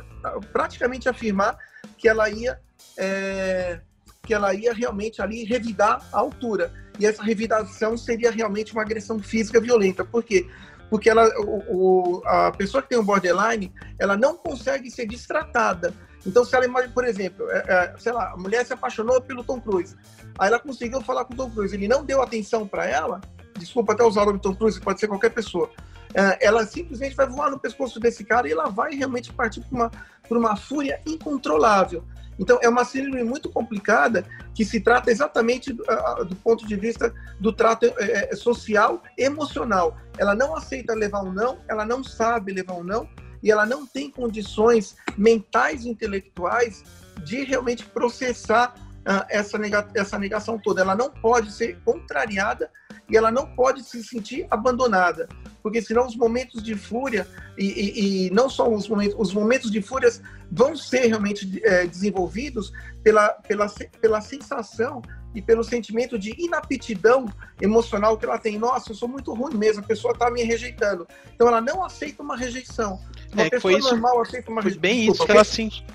praticamente 0.54 1.10
afirmar 1.10 1.58
que 1.98 2.08
ela 2.08 2.30
ia 2.30 2.60
é, 2.98 3.82
que 4.24 4.34
ela 4.34 4.54
ia 4.54 4.74
realmente 4.74 5.22
ali 5.22 5.44
revidar 5.44 6.08
a 6.14 6.20
altura. 6.20 6.72
E 6.98 7.06
essa 7.06 7.22
revidação 7.22 7.98
seria 7.98 8.32
realmente 8.32 8.72
uma 8.72 8.82
agressão 8.82 9.20
física 9.20 9.60
violenta. 9.60 10.06
Por 10.06 10.24
quê? 10.24 10.48
porque 10.90 11.10
ela, 11.10 11.30
o, 11.40 12.18
o, 12.18 12.22
a 12.26 12.52
pessoa 12.52 12.82
que 12.82 12.90
tem 12.90 12.98
um 12.98 13.04
borderline, 13.04 13.72
ela 14.00 14.18
não 14.18 14.36
consegue 14.36 14.90
ser 14.90 15.06
distratada. 15.06 15.94
Então, 16.26 16.44
se 16.44 16.56
ela 16.56 16.66
imagina, 16.66 16.94
por 16.94 17.06
exemplo, 17.06 17.50
é, 17.52 17.64
é, 17.68 17.96
sei 17.98 18.12
lá, 18.12 18.32
a 18.32 18.38
mulher 18.38 18.66
se 18.66 18.74
apaixonou 18.74 19.22
pelo 19.22 19.44
Tom 19.44 19.62
Cruise, 19.62 19.96
aí 20.38 20.48
ela 20.48 20.60
conseguiu 20.60 21.00
falar 21.02 21.26
com 21.26 21.34
o 21.34 21.38
Tom 21.38 21.52
Cruise, 21.52 21.76
ele 21.76 21.88
não 21.88 22.04
deu 22.04 22.24
atenção 22.24 22.68
para 22.68 22.88
ela, 22.88 23.22
desculpa 23.60 23.94
até 23.94 24.04
usar 24.04 24.24
o 24.24 24.26
nome 24.26 24.40
Tom 24.40 24.56
Cruise, 24.56 24.80
pode 24.80 25.00
ser 25.00 25.08
qualquer 25.08 25.30
pessoa, 25.30 25.70
é, 26.14 26.46
ela 26.46 26.66
simplesmente 26.66 27.16
vai 27.16 27.28
voar 27.28 27.52
no 27.52 27.60
pescoço 27.60 28.00
desse 28.00 28.24
cara 28.24 28.48
e 28.48 28.52
ela 28.52 28.70
vai 28.70 28.96
realmente 28.96 29.32
partir 29.32 29.62
para 29.62 29.76
uma, 29.76 29.92
por 30.28 30.38
uma 30.38 30.56
fúria 30.56 31.00
incontrolável. 31.06 32.04
Então, 32.40 32.58
é 32.62 32.70
uma 32.70 32.86
síndrome 32.86 33.22
muito 33.24 33.50
complicada 33.50 34.26
que 34.56 34.64
se 34.64 34.80
trata 34.80 35.12
exatamente 35.12 35.74
do, 35.74 35.84
do 36.26 36.36
ponto 36.38 36.66
de 36.66 36.76
vista 36.78 37.14
do 37.38 37.52
trato 37.52 37.86
é, 37.98 38.32
é, 38.32 38.36
social, 38.36 39.04
emocional. 39.18 39.98
Ela 40.18 40.34
não 40.34 40.56
aceita 40.56 40.94
levar 40.94 41.22
um 41.22 41.34
não, 41.34 41.60
ela 41.68 41.86
não 41.86 42.02
sabe 42.02 42.54
levar 42.54 42.76
um 42.76 42.84
não, 42.84 43.08
e 43.44 43.52
ela 43.52 43.66
não 43.66 43.86
tem 43.86 44.10
condições 44.10 44.96
mentais 45.18 45.84
e 45.84 45.90
intelectuais 45.90 46.84
de 47.26 47.44
realmente 47.44 47.86
processar 47.86 48.74
uh, 49.00 49.26
essa, 49.30 49.58
nega 49.58 49.88
essa 49.94 50.18
negação 50.18 50.58
toda. 50.58 50.82
Ela 50.82 50.96
não 50.96 51.10
pode 51.10 51.52
ser 51.52 51.78
contrariada 51.84 52.72
e 53.10 53.18
ela 53.18 53.32
não 53.32 53.46
pode 53.48 53.84
se 53.84 54.04
sentir 54.04 54.46
abandonada, 54.50 55.28
porque 55.62 55.82
senão 55.82 56.06
os 56.06 56.16
momentos 56.16 56.62
de 56.62 56.76
fúria 56.76 57.28
e, 57.58 57.66
e, 57.66 58.28
e 58.28 58.30
não 58.32 58.50
só 58.50 58.70
os 58.70 58.88
momentos, 58.88 59.16
os 59.18 59.34
momentos 59.34 59.72
de 59.72 59.82
fúria 59.82 60.10
vão 60.52 60.76
ser 60.76 61.08
realmente 61.08 61.62
é, 61.64 61.86
desenvolvidos 61.86 62.72
pela, 63.04 63.30
pela, 63.30 63.68
pela 64.02 64.22
sensação 64.22 65.02
e 65.34 65.42
pelo 65.42 65.64
sentimento 65.64 66.18
de 66.18 66.34
inaptidão 66.38 67.26
emocional 67.62 68.18
que 68.18 68.26
ela 68.26 68.38
tem. 68.38 68.58
Nossa, 68.58 68.92
eu 68.92 68.96
sou 68.96 69.08
muito 69.08 69.34
ruim 69.34 69.56
mesmo, 69.56 69.84
a 69.84 69.88
pessoa 69.88 70.14
está 70.14 70.32
me 70.32 70.44
rejeitando. 70.44 71.08
Então 71.34 71.48
ela 71.48 71.62
não 71.62 71.84
aceita 71.84 72.24
uma 72.24 72.36
rejeição. 72.36 73.00
Uma 73.34 73.44
é, 73.44 73.50
pessoa 73.50 73.74
foi 73.74 73.82
normal 73.82 74.14
isso, 74.14 74.22
aceita 74.22 74.52
uma 74.52 74.62
rejeição. 74.62 74.82
Bem 74.82 75.06
Desculpa, 75.06 75.18
isso 75.18 75.26
que 75.26 75.32
ela 75.32 75.44
sentiu. 75.44 75.86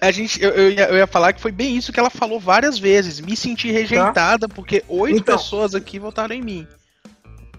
A 0.00 0.10
gente, 0.10 0.42
eu, 0.42 0.50
eu, 0.50 0.70
ia, 0.70 0.88
eu, 0.90 0.96
ia, 0.96 1.06
falar 1.06 1.32
que 1.32 1.40
foi 1.40 1.52
bem 1.52 1.76
isso 1.76 1.92
que 1.92 1.98
ela 1.98 2.10
falou 2.10 2.38
várias 2.38 2.78
vezes. 2.78 3.20
Me 3.20 3.36
senti 3.36 3.70
rejeitada 3.70 4.46
tá? 4.46 4.54
porque 4.54 4.84
oito 4.88 5.20
então, 5.20 5.36
pessoas 5.36 5.74
aqui 5.74 5.98
votaram 5.98 6.34
em 6.34 6.42
mim. 6.42 6.68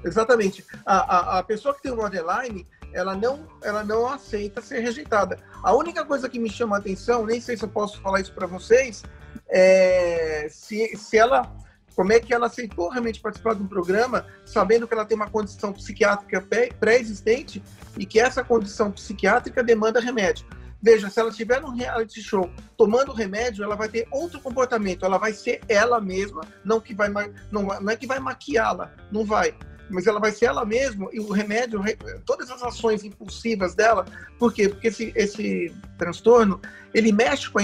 Exatamente. 0.04 0.64
A, 0.86 0.98
a, 0.98 1.40
a 1.40 1.44
pessoa 1.44 1.74
que 1.74 1.82
tem 1.82 1.92
o 1.92 1.96
borderline, 1.96 2.68
ela 2.94 3.16
não, 3.16 3.48
ela 3.64 3.84
não 3.84 4.08
aceita 4.08 4.62
ser 4.62 4.80
rejeitada. 4.80 5.40
A 5.64 5.74
única 5.74 6.04
coisa 6.06 6.30
que 6.30 6.40
me 6.40 6.50
chama 6.50 6.76
a 6.76 6.80
atenção, 6.80 7.26
nem 7.26 7.40
sei 7.40 7.56
se 7.58 7.64
eu 7.64 7.70
posso 7.70 8.00
falar 8.02 8.20
isso 8.20 8.34
para 8.34 8.48
vocês, 8.48 9.04
é 9.50 10.48
se, 10.50 10.96
se 10.98 11.18
ela, 11.18 11.52
como 11.96 12.12
é 12.14 12.20
que 12.20 12.34
ela 12.34 12.48
aceitou 12.48 12.90
realmente 12.90 13.20
participar 13.20 13.56
de 13.56 13.64
um 13.64 13.68
programa, 13.68 14.26
sabendo 14.46 14.88
que 14.88 14.94
ela 14.94 15.06
tem 15.06 15.16
uma 15.16 15.30
condição 15.30 15.72
psiquiátrica 15.74 16.46
pré-existente 16.80 17.64
e 17.98 18.06
que 18.06 18.20
essa 18.20 18.44
condição 18.44 18.92
psiquiátrica 18.92 19.64
demanda 19.64 20.00
remédio. 20.00 20.46
Veja, 20.82 21.10
se 21.10 21.20
ela 21.20 21.30
estiver 21.30 21.62
num 21.62 21.76
reality 21.76 22.22
show 22.22 22.50
tomando 22.76 23.14
remédio, 23.14 23.64
ela 23.64 23.76
vai 23.76 23.88
ter 23.88 24.08
outro 24.12 24.40
comportamento. 24.40 25.06
Ela 25.06 25.18
vai 25.18 25.34
ser 25.34 25.62
ela 25.68 26.02
mesma, 26.02 26.42
não 26.64 26.80
que 26.80 26.94
vai 26.94 27.10
não, 27.52 27.64
não 27.64 27.90
é 27.90 27.96
que 27.96 28.08
vai 28.08 28.20
maquiá-la, 28.20 28.92
não 29.12 29.24
vai 29.24 29.56
mas 29.92 30.08
ela 30.08 30.20
vai 30.20 30.32
ser 30.32 30.46
ela 30.46 30.66
mesma 30.66 31.10
e 31.12 31.20
o 31.20 31.32
remédio, 31.32 31.82
todas 32.26 32.50
as 32.50 32.64
ações 32.64 33.04
impulsivas 33.04 33.76
dela, 33.76 34.06
por 34.40 34.54
quê? 34.54 34.70
Porque 34.70 34.88
esse, 34.88 35.12
esse 35.16 35.74
transtorno, 35.98 36.60
ele 36.94 37.12
mexe 37.12 37.50
com 37.50 37.60
a, 37.60 37.64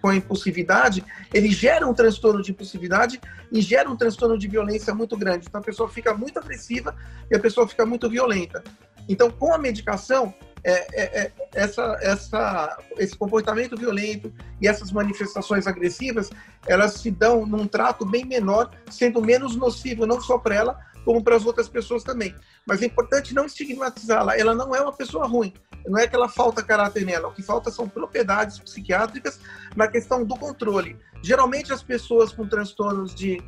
com 0.00 0.08
a 0.08 0.16
impulsividade, 0.16 1.04
ele 1.32 1.50
gera 1.50 1.88
um 1.88 1.94
transtorno 1.94 2.42
de 2.42 2.52
impulsividade 2.52 3.20
e 3.50 3.60
gera 3.60 3.90
um 3.90 3.96
transtorno 3.96 4.38
de 4.38 4.46
violência 4.46 4.94
muito 4.94 5.16
grande. 5.16 5.46
Então 5.48 5.60
a 5.60 5.64
pessoa 5.64 5.88
fica 5.88 6.14
muito 6.14 6.38
agressiva 6.38 6.94
e 7.30 7.34
a 7.34 7.40
pessoa 7.40 7.66
fica 7.66 7.84
muito 7.86 8.08
violenta. 8.08 8.62
Então, 9.08 9.30
com 9.30 9.52
a 9.52 9.58
medicação, 9.58 10.32
é, 10.64 10.72
é, 10.72 11.22
é, 11.22 11.32
essa, 11.54 11.98
essa, 12.00 12.78
esse 12.96 13.16
comportamento 13.16 13.76
violento 13.76 14.32
e 14.60 14.68
essas 14.68 14.92
manifestações 14.92 15.66
agressivas, 15.66 16.30
elas 16.66 16.94
se 16.94 17.10
dão 17.10 17.44
num 17.44 17.66
trato 17.66 18.04
bem 18.06 18.24
menor, 18.24 18.70
sendo 18.90 19.20
menos 19.20 19.56
nocivo 19.56 20.06
não 20.06 20.20
só 20.20 20.38
para 20.38 20.54
ela, 20.54 20.78
como 21.04 21.22
para 21.22 21.36
as 21.36 21.44
outras 21.44 21.68
pessoas 21.68 22.04
também. 22.04 22.34
Mas 22.66 22.80
é 22.80 22.86
importante 22.86 23.34
não 23.34 23.46
estigmatizá-la. 23.46 24.38
Ela 24.38 24.54
não 24.54 24.74
é 24.74 24.80
uma 24.80 24.92
pessoa 24.92 25.26
ruim. 25.26 25.52
Não 25.86 25.98
é 25.98 26.06
que 26.06 26.14
ela 26.14 26.28
falta 26.28 26.62
caráter 26.62 27.04
nela. 27.04 27.28
O 27.28 27.34
que 27.34 27.42
falta 27.42 27.70
são 27.70 27.88
propriedades 27.88 28.58
psiquiátricas 28.60 29.40
na 29.74 29.88
questão 29.88 30.24
do 30.24 30.36
controle. 30.36 30.96
Geralmente 31.22 31.72
as 31.72 31.82
pessoas 31.82 32.32
com 32.32 32.46
transtornos 32.46 33.12
de, 33.12 33.42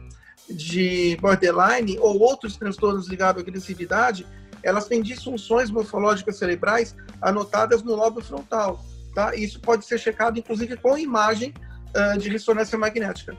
de 0.50 1.16
borderline 1.20 1.96
ou 2.00 2.18
outros 2.20 2.56
transtornos 2.56 3.08
ligados 3.08 3.40
à 3.40 3.46
agressividade, 3.46 4.26
elas 4.64 4.86
têm 4.86 5.02
disfunções 5.02 5.70
morfológicas 5.70 6.36
cerebrais 6.36 6.96
anotadas 7.20 7.82
no 7.82 7.94
lobo 7.94 8.22
frontal. 8.22 8.84
Tá? 9.14 9.34
Isso 9.36 9.60
pode 9.60 9.84
ser 9.84 9.98
checado, 9.98 10.38
inclusive, 10.38 10.76
com 10.76 10.98
imagem 10.98 11.54
uh, 11.94 12.18
de 12.18 12.28
ressonância 12.28 12.76
magnética. 12.76 13.36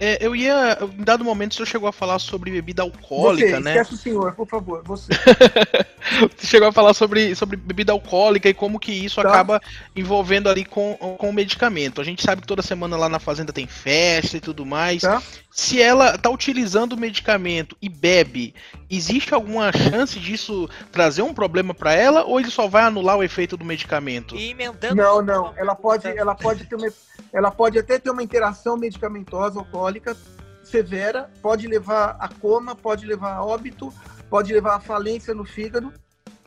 É, 0.00 0.16
eu 0.24 0.34
ia. 0.34 0.78
Em 0.96 1.02
dado 1.02 1.24
momento, 1.24 1.52
o 1.52 1.54
senhor 1.56 1.66
chegou 1.66 1.88
a 1.88 1.92
falar 1.92 2.20
sobre 2.20 2.52
bebida 2.52 2.82
alcoólica, 2.82 3.56
você, 3.56 3.60
né? 3.60 3.72
Esquece 3.72 3.94
o 3.94 3.96
senhor, 3.96 4.32
por 4.32 4.46
favor, 4.46 4.80
você. 4.84 5.10
você 6.36 6.46
chegou 6.46 6.68
a 6.68 6.72
falar 6.72 6.94
sobre, 6.94 7.34
sobre 7.34 7.56
bebida 7.56 7.90
alcoólica 7.90 8.48
e 8.48 8.54
como 8.54 8.78
que 8.78 8.92
isso 8.92 9.20
tá. 9.20 9.28
acaba 9.28 9.60
envolvendo 9.96 10.48
ali 10.48 10.64
com, 10.64 10.94
com 10.94 11.28
o 11.28 11.32
medicamento. 11.32 12.00
A 12.00 12.04
gente 12.04 12.22
sabe 12.22 12.42
que 12.42 12.46
toda 12.46 12.62
semana 12.62 12.96
lá 12.96 13.08
na 13.08 13.18
fazenda 13.18 13.52
tem 13.52 13.66
festa 13.66 14.36
e 14.36 14.40
tudo 14.40 14.64
mais. 14.64 15.02
Tá. 15.02 15.20
Se 15.50 15.82
ela 15.82 16.14
está 16.14 16.30
utilizando 16.30 16.92
o 16.92 16.96
medicamento 16.96 17.76
e 17.82 17.88
bebe, 17.88 18.54
existe 18.90 19.34
alguma 19.34 19.70
chance 19.72 20.18
disso 20.18 20.68
trazer 20.90 21.22
um 21.22 21.34
problema 21.34 21.74
para 21.74 21.92
ela 21.92 22.24
ou 22.24 22.40
ele 22.40 22.50
só 22.50 22.66
vai 22.66 22.82
anular 22.82 23.16
o 23.16 23.22
efeito 23.22 23.56
do 23.56 23.64
medicamento? 23.64 24.34
E 24.34 24.50
emendando. 24.50 24.94
Não, 24.94 25.22
não. 25.22 25.52
Ela 25.56 25.74
pode, 25.74 26.06
ela 26.08 26.34
pode 26.34 26.64
ter 26.64 26.76
uma 26.76 26.88
ela 27.32 27.50
pode 27.50 27.78
até 27.78 27.98
ter 27.98 28.10
uma 28.10 28.22
interação 28.22 28.76
medicamentosa 28.76 29.58
alcoólica 29.58 30.16
severa, 30.64 31.30
pode 31.42 31.66
levar 31.66 32.16
a 32.18 32.28
coma, 32.28 32.74
pode 32.74 33.06
levar 33.06 33.34
a 33.34 33.44
óbito, 33.44 33.92
pode 34.28 34.52
levar 34.52 34.76
a 34.76 34.80
falência 34.80 35.34
no 35.34 35.44
fígado, 35.44 35.92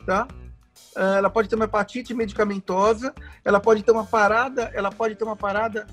tá? 0.06 0.26
Ah, 0.94 1.16
ela 1.16 1.30
pode 1.30 1.48
ter 1.48 1.56
uma 1.56 1.64
hepatite 1.64 2.14
medicamentosa, 2.14 3.14
ela 3.44 3.60
pode 3.60 3.82
ter 3.82 3.90
uma 3.90 4.04
parada, 4.04 4.70
ela 4.74 4.90
pode 4.90 5.14
ter 5.14 5.24
uma 5.24 5.36
parada 5.36 5.86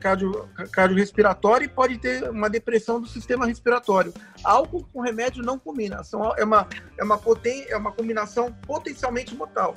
cardio, 0.00 0.48
cardiorrespiratória 0.70 1.64
e 1.64 1.68
pode 1.68 1.98
ter 1.98 2.28
uma 2.30 2.48
depressão 2.48 3.00
do 3.00 3.06
sistema 3.06 3.46
respiratório. 3.46 4.12
Álcool 4.44 4.86
com 4.92 5.00
remédio 5.00 5.42
não 5.42 5.58
combina, 5.58 6.02
são, 6.04 6.34
é, 6.36 6.44
uma, 6.44 6.68
é, 6.96 7.04
uma 7.04 7.18
poten, 7.18 7.66
é 7.68 7.76
uma 7.76 7.92
combinação 7.92 8.52
potencialmente 8.66 9.34
mortal. 9.34 9.76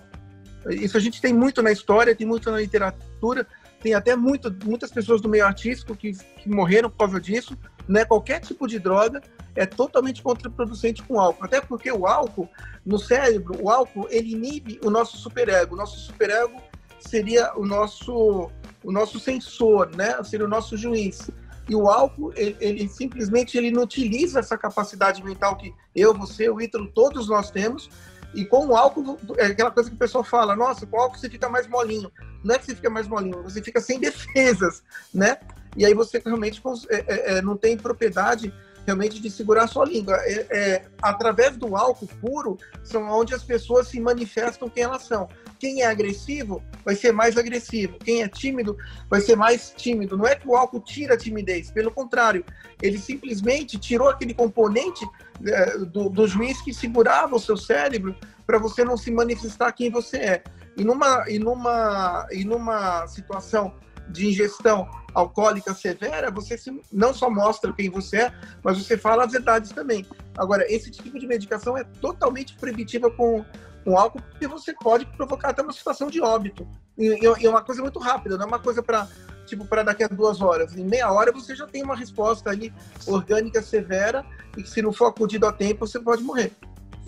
Isso 0.70 0.96
a 0.96 1.00
gente 1.00 1.22
tem 1.22 1.34
muito 1.34 1.62
na 1.62 1.72
história, 1.72 2.16
tem 2.16 2.28
muito 2.28 2.52
na 2.52 2.60
literatura, 2.60 3.48
tem 3.82 3.96
até 3.96 4.16
muito, 4.16 4.56
muitas 4.64 4.92
pessoas 4.92 5.20
do 5.22 5.28
meio 5.28 5.46
artístico 5.46 5.96
que, 5.96 6.14
que 6.14 6.50
morreram 6.50 6.90
por 6.90 6.98
causa 6.98 7.20
disso. 7.20 7.58
Né? 7.88 8.06
Qualquer 8.06 8.40
tipo 8.40 8.68
de 8.68 8.78
droga 8.78 9.22
é 9.56 9.66
totalmente 9.66 10.22
contraproducente 10.22 11.02
com 11.02 11.20
álcool. 11.20 11.44
Até 11.44 11.60
porque 11.60 11.92
o 11.92 12.06
álcool, 12.06 12.48
no 12.86 13.00
cérebro, 13.00 13.58
o 13.60 13.70
álcool, 13.70 14.08
ele 14.10 14.34
inibe 14.34 14.80
o 14.86 14.90
nosso 14.92 15.18
superego. 15.18 15.74
O 15.74 15.78
nosso 15.78 16.00
superego 16.00 16.62
seria 17.02 17.54
o 17.56 17.66
nosso, 17.66 18.50
o 18.84 18.92
nosso 18.92 19.20
sensor, 19.20 19.96
né? 19.96 20.22
Seria 20.24 20.46
o 20.46 20.50
nosso 20.50 20.78
juiz. 20.78 21.30
E 21.70 21.76
o 21.76 21.88
álcool, 21.88 22.34
ele, 22.36 22.58
ele, 22.60 22.88
simplesmente 22.88 23.58
ele 23.58 23.72
não 23.72 23.84
utiliza 23.84 24.40
essa 24.40 24.58
capacidade 24.58 25.24
mental 25.24 25.56
que 25.58 25.74
eu, 25.96 26.14
você, 26.14 26.50
o 26.50 26.60
Ítalo, 26.60 26.88
todos 26.88 27.28
nós 27.28 27.52
temos. 27.52 27.90
E 28.34 28.46
com 28.46 28.68
o 28.68 28.76
álcool, 28.76 29.18
é 29.38 29.48
aquela 29.48 29.72
coisa 29.72 29.90
que 29.90 29.96
o 29.96 30.00
pessoal 30.00 30.24
fala, 30.24 30.56
nossa, 30.56 30.86
com 30.86 30.98
o 30.98 31.00
álcool 31.00 31.18
você 31.18 31.30
fica 31.30 31.50
mais 31.50 31.68
molinho 31.68 32.12
não 32.44 32.56
é 32.56 32.60
que 32.60 32.66
você 32.66 32.76
fica 32.76 32.90
mais 32.90 33.08
molinho, 33.08 33.44
você 33.44 33.62
fica 33.62 33.80
sem 33.80 34.00
defesas, 34.00 34.84
né? 35.14 35.38
E 35.76 35.86
aí 35.86 35.94
você 35.94 36.22
realmente 36.24 36.62
é, 36.90 36.96
é, 36.96 37.38
é, 37.38 37.42
não 37.42 37.56
tem 37.56 37.78
propriedade 37.78 38.54
realmente 38.86 39.22
de 39.22 39.30
segurar 39.30 39.68
sua 39.68 39.86
língua. 39.86 40.18
É, 40.24 40.48
é, 40.50 40.86
através 41.02 41.56
do 41.56 41.76
álcool 41.76 42.08
puro, 42.20 42.58
são 42.84 43.04
onde 43.10 43.34
as 43.34 43.44
pessoas 43.44 43.88
se 43.88 44.00
manifestam 44.00 44.70
quem 44.70 44.84
elas 44.84 45.04
são. 45.04 45.30
Quem 45.62 45.84
é 45.84 45.86
agressivo 45.86 46.64
vai 46.84 46.96
ser 46.96 47.12
mais 47.12 47.38
agressivo. 47.38 48.00
Quem 48.00 48.24
é 48.24 48.28
tímido 48.28 48.76
vai 49.08 49.22
ser 49.22 49.36
mais 49.36 49.72
tímido. 49.78 50.18
Não 50.18 50.26
é 50.26 50.36
que 50.36 50.48
o 50.48 50.56
álcool 50.56 50.82
tira 50.82 51.14
a 51.14 51.18
timidez, 51.18 51.70
pelo 51.70 51.92
contrário, 51.92 52.44
ele 52.82 52.98
simplesmente 52.98 53.78
tirou 53.78 54.10
aquele 54.10 54.34
componente 54.34 55.08
é, 55.46 55.78
do, 55.78 56.10
do 56.10 56.28
juiz 56.28 56.60
que 56.64 56.74
segurava 56.74 57.36
o 57.36 57.40
seu 57.40 57.56
cérebro 57.56 58.16
para 58.44 58.58
você 58.58 58.84
não 58.84 58.98
se 58.98 59.12
manifestar 59.12 59.72
quem 59.74 59.92
você 59.92 60.18
é. 60.18 60.44
E 60.76 60.84
numa, 60.84 61.30
e 61.30 61.38
numa, 61.38 62.28
e 62.32 62.44
numa 62.44 63.06
situação 63.06 63.76
de 64.10 64.30
ingestão 64.30 64.90
alcoólica 65.14 65.76
severa, 65.76 66.32
você 66.32 66.56
não 66.92 67.14
só 67.14 67.30
mostra 67.30 67.72
quem 67.72 67.88
você 67.88 68.18
é, 68.18 68.34
mas 68.64 68.84
você 68.84 68.98
fala 68.98 69.26
as 69.26 69.32
verdades 69.32 69.70
também. 69.72 70.08
Agora, 70.36 70.66
esse 70.68 70.90
tipo 70.90 71.20
de 71.20 71.28
medicação 71.28 71.78
é 71.78 71.84
totalmente 71.84 72.56
proibitiva 72.56 73.12
com, 73.12 73.46
com 73.84 73.98
álcool, 73.98 74.22
porque 74.22 74.48
você 74.48 74.74
pode 74.74 75.06
provocar 75.06 75.50
até 75.50 75.62
uma 75.62 75.74
situação 75.74 76.08
de 76.08 76.22
óbito. 76.22 76.68
E, 76.98 77.24
e 77.24 77.46
é 77.46 77.50
uma 77.50 77.62
coisa 77.62 77.82
muito 77.82 78.00
rápida, 78.00 78.38
não 78.38 78.46
é 78.46 78.48
uma 78.48 78.60
coisa 78.60 78.82
para 78.84 79.08
tipo 79.46 79.66
para 79.66 79.84
daqui 79.84 80.04
a 80.04 80.08
duas 80.08 80.42
horas. 80.42 80.76
Em 80.76 80.86
meia 80.86 81.12
hora 81.12 81.32
você 81.32 81.56
já 81.56 81.68
tem 81.68 81.84
uma 81.84 81.96
resposta 81.96 82.50
ali 82.50 82.74
orgânica 83.06 83.62
severa 83.62 84.26
e 84.58 84.64
que 84.64 84.70
se 84.70 84.82
não 84.82 84.94
for 84.94 85.08
acudido 85.08 85.46
a 85.46 85.52
tempo 85.52 85.86
você 85.86 86.00
pode 86.00 86.24
morrer. 86.24 86.52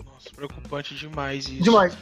Nossa, 0.04 0.30
preocupante 0.34 0.94
demais 0.94 1.48
isso. 1.48 1.62
Demais. 1.62 1.96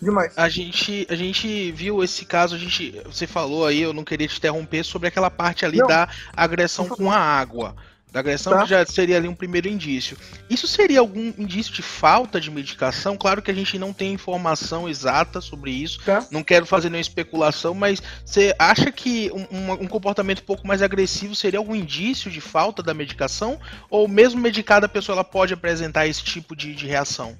Demais. 0.00 0.32
A 0.38 0.48
gente, 0.48 1.06
a 1.10 1.16
gente 1.16 1.72
viu 1.72 2.04
esse 2.04 2.24
caso, 2.24 2.54
a 2.54 2.58
gente, 2.58 3.02
você 3.04 3.26
falou 3.26 3.66
aí, 3.66 3.82
eu 3.82 3.92
não 3.92 4.04
queria 4.04 4.28
te 4.28 4.38
interromper 4.38 4.84
sobre 4.84 5.08
aquela 5.08 5.28
parte 5.28 5.64
ali 5.64 5.78
não. 5.78 5.88
da 5.88 6.08
agressão 6.36 6.88
com 6.88 7.10
a 7.10 7.18
água. 7.18 7.74
Da 8.10 8.20
agressão 8.20 8.54
tá. 8.54 8.62
que 8.62 8.70
já 8.70 8.84
seria 8.86 9.18
ali 9.18 9.28
um 9.28 9.34
primeiro 9.34 9.68
indício. 9.68 10.16
Isso 10.48 10.66
seria 10.66 11.00
algum 11.00 11.32
indício 11.36 11.72
de 11.72 11.82
falta 11.82 12.40
de 12.40 12.50
medicação? 12.50 13.18
Claro 13.18 13.42
que 13.42 13.50
a 13.50 13.54
gente 13.54 13.78
não 13.78 13.92
tem 13.92 14.14
informação 14.14 14.88
exata 14.88 15.42
sobre 15.42 15.70
isso. 15.70 16.00
Tá. 16.04 16.26
Não 16.30 16.42
quero 16.42 16.64
fazer 16.64 16.88
nenhuma 16.88 17.02
especulação, 17.02 17.74
mas 17.74 18.02
você 18.24 18.54
acha 18.58 18.90
que 18.90 19.30
um, 19.32 19.72
um, 19.72 19.86
comportamento 19.86 20.40
um 20.40 20.46
pouco 20.46 20.66
mais 20.66 20.80
agressivo 20.80 21.34
seria 21.34 21.58
algum 21.58 21.74
indício 21.74 22.30
de 22.30 22.40
falta 22.40 22.82
da 22.82 22.94
medicação? 22.94 23.60
Ou 23.90 24.08
mesmo 24.08 24.40
medicada 24.40 24.86
a 24.86 24.88
pessoa 24.88 25.16
ela 25.16 25.24
pode 25.24 25.52
apresentar 25.52 26.06
esse 26.06 26.24
tipo 26.24 26.56
de, 26.56 26.74
de 26.74 26.86
reação? 26.86 27.36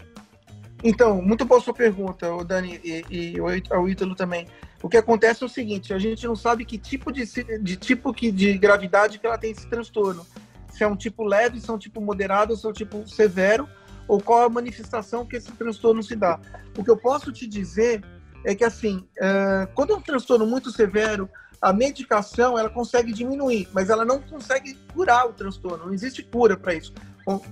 Então, 0.85 1.21
muito 1.23 1.45
boa 1.45 1.61
sua 1.61 1.75
pergunta, 1.75 2.33
o 2.33 2.45
Dani 2.45 2.79
e, 2.85 3.05
e 3.11 3.41
o 3.41 3.89
Ítalo 3.89 4.15
também. 4.15 4.47
O 4.83 4.89
que 4.89 4.97
acontece 4.97 5.43
é 5.43 5.47
o 5.47 5.49
seguinte: 5.49 5.93
a 5.93 5.99
gente 5.99 6.27
não 6.27 6.37
sabe 6.37 6.65
que 6.65 6.79
tipo 6.79 7.11
de, 7.11 7.25
de 7.61 7.77
tipo 7.77 8.13
que 8.13 8.31
de 8.31 8.57
gravidade 8.57 9.19
que 9.19 9.27
ela 9.27 9.39
tem 9.39 9.51
esse 9.51 9.67
transtorno. 9.67 10.25
Se 10.79 10.85
é 10.85 10.89
um 10.89 10.97
tipo 10.97 11.25
leve, 11.25 11.61
se 11.61 11.69
é 11.69 11.73
um 11.73 11.79
tipo 11.79 12.01
moderado, 12.01 12.57
se 12.57 12.65
é 12.65 12.69
um 12.71 12.73
tipo 12.73 13.07
severo, 13.07 13.69
ou 14.07 14.21
qual 14.21 14.45
a 14.45 14.49
manifestação 14.49 15.27
que 15.27 15.37
esse 15.37 15.53
transtorno 15.53 16.03
se 16.03 16.17
dá. 16.17 16.41
O 16.77 16.85
que 16.85 16.91
eu 16.91 16.97
posso 16.97 17.31
te 17.33 17.47
dizer 17.47 18.03
é 18.45 18.55
que 18.55 18.65
assim, 18.65 19.07
uh, 19.19 19.69
quando 19.75 19.93
é 19.93 19.97
um 19.97 20.01
transtorno 20.01 20.47
muito 20.47 20.71
severo, 20.71 21.29
a 21.61 21.73
medicação 21.73 22.57
ela 22.57 22.71
consegue 22.71 23.13
diminuir, 23.13 23.69
mas 23.75 23.91
ela 23.91 24.05
não 24.05 24.23
consegue 24.23 24.75
curar 24.95 25.27
o 25.27 25.33
transtorno. 25.33 25.87
Não 25.87 25.93
existe 25.93 26.23
cura 26.23 26.57
para 26.57 26.75
isso 26.75 26.95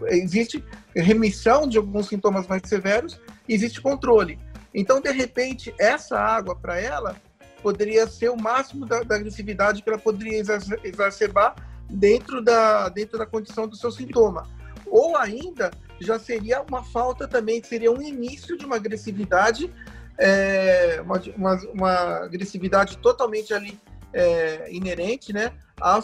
existe 0.07 0.65
remissão 0.95 1.69
de 1.69 1.77
alguns 1.77 2.09
sintomas 2.09 2.47
mais 2.47 2.63
severos, 2.65 3.21
existe 3.49 3.81
controle. 3.81 4.39
Então, 4.75 5.01
de 5.01 5.11
repente, 5.11 5.75
essa 5.79 6.19
água 6.19 6.57
para 6.57 6.81
ela 6.81 7.17
poderia 7.63 8.07
ser 8.07 8.31
o 8.31 8.37
máximo 8.37 8.87
da, 8.87 9.03
da, 9.03 9.17
agressividade 9.17 9.83
que 9.83 9.89
ela 9.89 9.99
poderia 9.99 10.43
exacerbar 10.83 11.57
dentro 11.89 12.43
da, 12.43 12.89
dentro 12.89 13.19
da 13.19 13.27
condição 13.27 13.67
do 13.67 13.77
seu 13.77 13.91
sintoma. 13.91 14.47
Ou 14.87 15.17
ainda, 15.17 15.71
já 16.01 16.19
seria 16.19 16.63
uma 16.63 16.83
falta 16.83 17.27
também, 17.27 17.63
seria 17.63 17.91
um 17.91 18.01
início 18.01 18.57
de 18.57 18.65
uma 18.65 18.77
agressividade, 18.77 19.73
é, 20.19 21.01
uma, 21.05 21.21
uma, 21.37 21.55
uma, 21.73 21.93
agressividade 22.25 22.99
totalmente 22.99 23.53
ali 23.53 23.79
é, 24.13 24.73
inerente, 24.73 25.33
né, 25.33 25.53
à, 25.81 25.99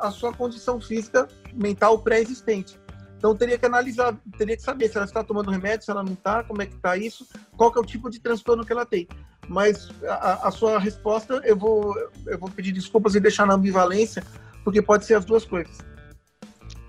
à 0.00 0.10
sua 0.10 0.32
condição 0.32 0.80
física 0.80 1.28
mental 1.52 1.98
pré-existente. 1.98 2.78
Então 3.20 3.36
teria 3.36 3.58
que 3.58 3.66
analisar, 3.66 4.18
teria 4.38 4.56
que 4.56 4.62
saber 4.62 4.88
se 4.88 4.96
ela 4.96 5.04
está 5.04 5.22
tomando 5.22 5.50
remédio, 5.50 5.84
se 5.84 5.90
ela 5.90 6.02
não 6.02 6.14
está, 6.14 6.42
como 6.42 6.62
é 6.62 6.66
que 6.66 6.74
está 6.74 6.96
isso, 6.96 7.26
qual 7.54 7.70
que 7.70 7.78
é 7.78 7.82
o 7.82 7.84
tipo 7.84 8.08
de 8.08 8.18
transtorno 8.18 8.64
que 8.64 8.72
ela 8.72 8.86
tem. 8.86 9.06
Mas 9.46 9.90
a, 10.08 10.48
a, 10.48 10.50
sua 10.50 10.78
resposta, 10.78 11.42
eu 11.44 11.54
vou, 11.54 11.94
eu 12.26 12.38
vou 12.38 12.48
pedir 12.48 12.72
desculpas 12.72 13.14
e 13.14 13.20
deixar 13.20 13.46
na 13.46 13.54
ambivalência, 13.54 14.24
porque 14.64 14.82
pode 14.82 15.04
ser 15.04 15.14
as 15.14 15.24
duas 15.24 15.44
coisas. 15.44 15.78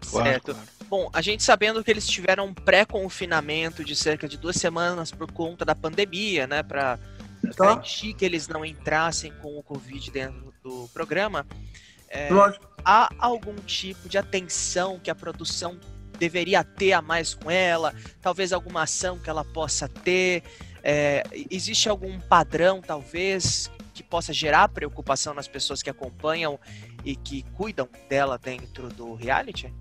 Certo. 0.01 0.55
Bom, 0.89 1.09
a 1.13 1.21
gente 1.21 1.41
sabendo 1.41 1.81
que 1.83 1.89
eles 1.89 2.05
tiveram 2.05 2.47
um 2.47 2.53
pré-confinamento 2.53 3.83
de 3.83 3.95
cerca 3.95 4.27
de 4.27 4.37
duas 4.37 4.57
semanas 4.57 5.09
por 5.09 5.31
conta 5.31 5.63
da 5.63 5.73
pandemia, 5.73 6.45
né, 6.45 6.61
para 6.63 6.97
tá. 6.97 7.65
garantir 7.65 8.13
que 8.13 8.25
eles 8.25 8.47
não 8.47 8.65
entrassem 8.65 9.31
com 9.41 9.57
o 9.57 9.63
Covid 9.63 10.11
dentro 10.11 10.53
do 10.61 10.89
programa. 10.93 11.47
É, 12.09 12.27
há 12.83 13.09
algum 13.19 13.55
tipo 13.55 14.09
de 14.09 14.17
atenção 14.17 14.99
que 14.99 15.09
a 15.09 15.15
produção 15.15 15.79
deveria 16.19 16.61
ter 16.61 16.91
a 16.91 17.01
mais 17.01 17.33
com 17.33 17.49
ela, 17.49 17.95
talvez 18.21 18.51
alguma 18.51 18.83
ação 18.83 19.17
que 19.17 19.29
ela 19.29 19.45
possa 19.45 19.87
ter. 19.87 20.43
É, 20.83 21.23
existe 21.49 21.87
algum 21.87 22.19
padrão, 22.19 22.81
talvez, 22.81 23.71
que 23.93 24.03
possa 24.03 24.33
gerar 24.33 24.67
preocupação 24.69 25.33
nas 25.33 25.47
pessoas 25.47 25.81
que 25.81 25.89
acompanham 25.89 26.59
e 27.03 27.15
que 27.15 27.43
cuidam 27.53 27.87
dela 28.09 28.37
dentro 28.37 28.89
do 28.89 29.13
reality? 29.13 29.73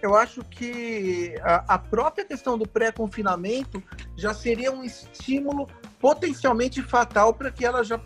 Eu 0.00 0.14
acho 0.14 0.44
que 0.44 1.34
a, 1.42 1.76
própria 1.76 2.24
questão 2.24 2.56
do 2.56 2.66
pré-confinamento 2.66 3.82
já 4.16 4.32
seria 4.32 4.70
um 4.70 4.84
estímulo 4.84 5.68
potencialmente 5.98 6.80
fatal 6.82 7.34
para 7.34 7.50
que 7.50 7.66
ela 7.66 7.82
já, 7.82 8.00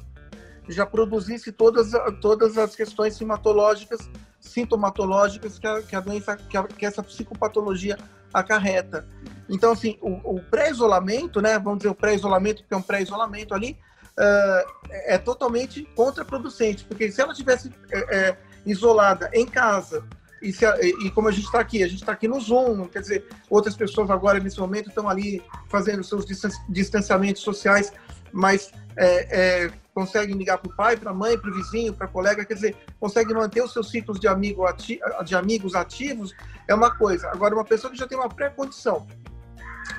já 0.69 0.87
produzisse 0.87 1.53
todas, 1.53 1.91
todas 2.23 2.57
as 2.57 2.75
questões 2.75 3.15
simatológicas 3.15 4.09
sintomatológicas 4.43 5.59
que 5.59 5.67
a, 5.67 5.83
que 5.83 5.95
a 5.95 6.01
doença, 6.01 6.37
que, 6.37 6.57
a, 6.57 6.65
que, 6.65 6.85
essa 6.85 7.03
psicopatologia 7.03 7.97
acarreta. 8.35 9.07
Então, 9.49 9.73
assim, 9.73 9.97
o, 10.01 10.37
o 10.37 10.43
pré-isolamento, 10.43 11.41
né, 11.41 11.59
vamos 11.59 11.79
dizer 11.79 11.91
o 11.91 11.95
pré-isolamento, 11.95 12.65
que 12.65 12.75
é 12.75 12.77
um 12.77 12.83
pré-isolamento 12.83 13.55
ali, 13.55 13.79
uh, 14.19 14.91
é 14.91 15.19
totalmente 15.19 15.85
contraproducente, 15.95 16.85
porque 16.85 17.11
se 17.11 17.21
ela 17.21 17.35
tivesse 17.35 17.71
é, 17.91 18.17
é, 18.17 18.39
isolada 18.67 19.31
em 19.33 19.47
casa, 19.47 20.05
e, 20.41 20.53
se, 20.53 20.65
e, 21.05 21.11
como 21.11 21.29
a 21.29 21.33
gente 21.33 21.45
está 21.45 21.61
aqui, 21.61 21.83
a 21.83 21.87
gente 21.87 22.01
está 22.01 22.13
aqui 22.13 22.27
no 22.27 22.41
Zoom, 22.41 22.89
quer 22.89 23.01
dizer, 23.01 23.25
outras 23.49 23.77
pessoas 23.77 24.11
agora 24.11 24.41
nesse 24.41 24.59
momento 24.59 24.89
estão 24.89 25.09
ali 25.09 25.43
fazendo 25.69 26.03
seus 26.03 26.27
distanciamentos 26.69 27.43
sociais, 27.43 27.93
mas 28.33 28.73
é, 28.97 29.65
é, 29.65 29.73
conseguem 29.95 30.37
ligar 30.37 30.59
para 30.59 30.71
o 30.71 30.75
pai, 30.75 30.97
para 30.97 31.11
a 31.11 31.15
mãe, 31.15 31.39
para 31.39 31.51
o 31.51 31.55
vizinho, 31.55 31.95
para 31.95 32.07
a 32.07 32.09
colega, 32.09 32.45
quer 32.45 32.55
dizer, 32.55 32.77
conseguem 32.99 33.35
manter 33.35 33.63
os 33.63 33.73
seus 33.73 33.91
ciclos 33.91 34.19
de, 34.19 34.27
amigo 34.27 34.67
ati 34.67 34.99
de 35.25 35.35
amigos 35.35 35.75
ativos, 35.75 36.35
é 36.69 36.75
uma 36.75 36.91
coisa. 36.97 37.29
Agora, 37.29 37.55
uma 37.55 37.65
pessoa 37.65 37.91
que 37.91 37.99
já 37.99 38.07
tem 38.07 38.19
uma 38.19 38.29
pré-condição, 38.29 39.07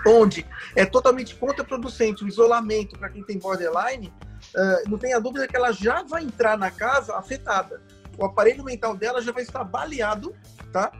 onde 0.06 0.46
é 0.76 0.86
totalmente 0.86 1.36
contraproducente 1.36 2.24
o 2.24 2.28
isolamento 2.28 2.98
para 2.98 3.10
quem 3.10 3.24
tem 3.24 3.38
borderline, 3.38 4.13
uh, 4.56 4.89
não 4.89 4.98
tenha 4.98 5.19
dúvida 5.19 5.48
que 5.48 5.56
ela 5.56 5.72
já 5.72 6.04
vai 6.04 6.24
entrar 6.24 6.58
na 6.58 6.72
casa 6.72 7.15
afetada. 7.15 7.82
O 8.17 8.26
aparelho 8.26 8.63
mental 8.63 8.96
dela 8.96 9.22
já 9.22 9.32
vai 9.32 9.43
estar 9.43 9.63
baleado, 9.63 10.36
tá? 10.72 10.91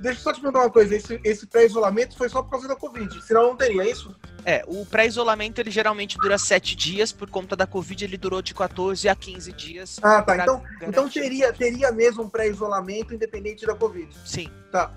Deixa 0.00 0.18
eu 0.18 0.22
só 0.24 0.32
te 0.32 0.40
perguntar 0.40 0.64
uma 0.64 0.70
coisa, 0.70 0.96
esse, 0.96 1.20
esse 1.22 1.46
pré-isolamento 1.46 2.16
foi 2.16 2.28
só 2.28 2.42
por 2.42 2.50
causa 2.50 2.66
da 2.66 2.74
Covid, 2.74 3.22
senão 3.22 3.44
não 3.44 3.56
teria, 3.56 3.84
é 3.84 3.90
isso? 3.90 4.12
É, 4.44 4.64
o 4.66 4.84
pré-isolamento 4.84 5.60
ele 5.60 5.70
geralmente 5.70 6.18
dura 6.18 6.36
7 6.36 6.74
dias, 6.74 7.12
por 7.12 7.30
conta 7.30 7.54
da 7.54 7.68
Covid 7.68 8.04
ele 8.04 8.16
durou 8.16 8.42
de 8.42 8.52
14 8.52 9.08
a 9.08 9.14
15 9.14 9.52
dias. 9.52 10.00
Ah, 10.02 10.20
tá. 10.20 10.36
Então, 10.36 10.62
então 10.82 11.08
teria, 11.08 11.52
teria 11.52 11.92
mesmo 11.92 12.24
um 12.24 12.28
pré-isolamento 12.28 13.14
independente 13.14 13.64
da 13.64 13.76
Covid. 13.76 14.12
Sim. 14.24 14.50
Tá. 14.72 14.90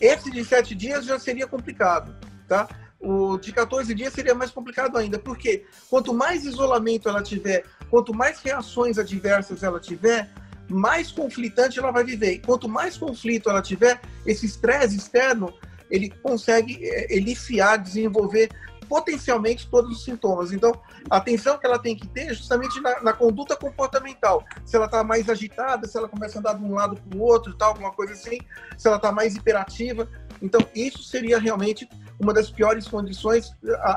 Esse 0.00 0.30
de 0.30 0.44
7 0.44 0.74
dias 0.74 1.04
já 1.04 1.18
seria 1.18 1.46
complicado, 1.46 2.14
tá? 2.46 2.68
O 2.98 3.38
de 3.38 3.50
14 3.52 3.94
dias 3.94 4.12
seria 4.12 4.34
mais 4.34 4.50
complicado 4.50 4.98
ainda, 4.98 5.18
porque 5.18 5.64
quanto 5.88 6.12
mais 6.12 6.44
isolamento 6.44 7.08
ela 7.08 7.22
tiver, 7.22 7.64
quanto 7.88 8.12
mais 8.12 8.40
reações 8.40 8.98
adversas 8.98 9.62
ela 9.62 9.80
tiver, 9.80 10.30
mais 10.68 11.10
conflitante 11.10 11.78
ela 11.78 11.90
vai 11.90 12.04
viver. 12.04 12.34
E 12.34 12.38
quanto 12.38 12.68
mais 12.68 12.98
conflito 12.98 13.48
ela 13.48 13.62
tiver, 13.62 14.00
esse 14.26 14.46
estresse 14.46 14.96
externo, 14.96 15.52
ele 15.90 16.10
consegue 16.22 16.78
é, 16.82 17.14
eliciar, 17.14 17.78
desenvolver 17.78 18.48
potencialmente 18.90 19.68
todos 19.70 19.98
os 19.98 20.04
sintomas. 20.04 20.52
Então, 20.52 20.72
a 21.08 21.18
atenção 21.18 21.56
que 21.56 21.64
ela 21.64 21.78
tem 21.78 21.96
que 21.96 22.08
ter 22.08 22.22
é 22.22 22.34
justamente 22.34 22.80
na, 22.80 23.00
na 23.00 23.12
conduta 23.12 23.54
comportamental. 23.54 24.44
Se 24.64 24.74
ela 24.74 24.86
está 24.86 25.04
mais 25.04 25.28
agitada, 25.28 25.86
se 25.86 25.96
ela 25.96 26.08
começa 26.08 26.38
a 26.38 26.40
andar 26.40 26.54
de 26.54 26.64
um 26.64 26.74
lado 26.74 26.96
para 26.96 27.16
o 27.16 27.22
outro, 27.22 27.54
tal, 27.54 27.68
alguma 27.68 27.92
coisa 27.92 28.14
assim, 28.14 28.40
se 28.76 28.88
ela 28.88 28.96
está 28.96 29.12
mais 29.12 29.36
hiperativa. 29.36 30.08
Então, 30.42 30.60
isso 30.74 31.04
seria 31.04 31.38
realmente 31.38 31.88
uma 32.18 32.34
das 32.34 32.50
piores 32.50 32.88
condições 32.88 33.52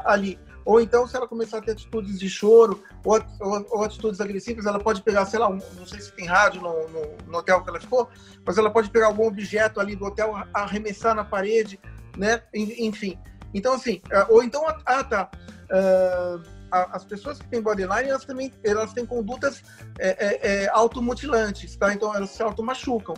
ali. 0.05 0.39
Ou 0.65 0.79
então, 0.79 1.07
se 1.07 1.15
ela 1.15 1.27
começar 1.27 1.57
a 1.57 1.61
ter 1.61 1.71
atitudes 1.71 2.19
de 2.19 2.29
choro 2.29 2.83
ou, 3.03 3.21
ou, 3.39 3.67
ou 3.69 3.83
atitudes 3.83 4.21
agressivas, 4.21 4.65
ela 4.65 4.79
pode 4.79 5.01
pegar, 5.01 5.25
sei 5.25 5.39
lá, 5.39 5.49
um, 5.49 5.59
não 5.75 5.85
sei 5.85 5.99
se 5.99 6.11
tem 6.13 6.25
rádio 6.25 6.61
no, 6.61 6.87
no, 6.89 7.17
no, 7.27 7.37
hotel 7.37 7.61
que 7.61 7.69
ela 7.69 7.79
ficou, 7.79 8.09
mas 8.45 8.57
ela 8.57 8.69
pode 8.69 8.89
pegar 8.89 9.07
algum 9.07 9.27
objeto 9.27 9.79
ali 9.79 9.95
do 9.95 10.05
hotel, 10.05 10.33
arremessar 10.53 11.13
na 11.13 11.23
parede, 11.23 11.79
né? 12.17 12.41
Enfim. 12.53 13.17
Então, 13.53 13.73
assim, 13.73 14.01
é, 14.09 14.25
ou 14.29 14.43
então, 14.43 14.65
ah, 14.85 15.03
tá. 15.03 15.29
Uh, 15.63 16.63
as 16.91 17.05
pessoas 17.05 17.37
que 17.37 17.47
têm 17.47 17.61
borderline, 17.61 18.09
elas 18.09 18.25
também 18.25 18.51
elas 18.63 18.93
têm 18.93 19.05
condutas 19.05 19.61
é, 19.99 20.09
é, 20.09 20.63
é, 20.63 20.69
automutilantes, 20.69 21.75
tá? 21.75 21.93
Então, 21.93 22.15
elas 22.15 22.31
se 22.31 22.41
automachucam. 22.41 23.13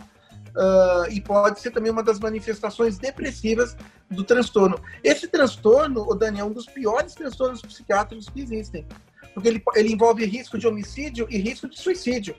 Uh, 0.56 1.10
e 1.10 1.20
pode 1.20 1.60
ser 1.60 1.70
também 1.70 1.92
uma 1.92 2.02
das 2.02 2.18
manifestações 2.18 2.98
depressivas 2.98 3.76
do 4.10 4.24
transtorno. 4.24 4.80
Esse 5.02 5.26
transtorno, 5.28 6.02
o 6.08 6.14
Daniel, 6.14 6.46
é 6.46 6.48
um 6.48 6.52
dos 6.52 6.66
piores 6.66 7.14
transtornos 7.14 7.62
psiquiátricos 7.62 8.28
que 8.28 8.40
existem, 8.40 8.86
porque 9.34 9.48
ele, 9.48 9.62
ele 9.74 9.92
envolve 9.92 10.24
risco 10.24 10.58
de 10.58 10.66
homicídio 10.66 11.26
e 11.30 11.38
risco 11.38 11.68
de 11.68 11.78
suicídio, 11.78 12.36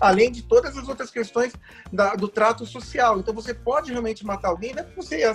além 0.00 0.30
de 0.30 0.42
todas 0.42 0.76
as 0.76 0.88
outras 0.88 1.10
questões 1.10 1.52
da, 1.92 2.14
do 2.14 2.28
trato 2.28 2.64
social. 2.64 3.18
Então 3.18 3.34
você 3.34 3.52
pode 3.52 3.90
realmente 3.90 4.24
matar 4.24 4.48
alguém, 4.48 4.72
não 4.72 4.82
é 4.82 4.86
você 4.94 5.22
é 5.22 5.34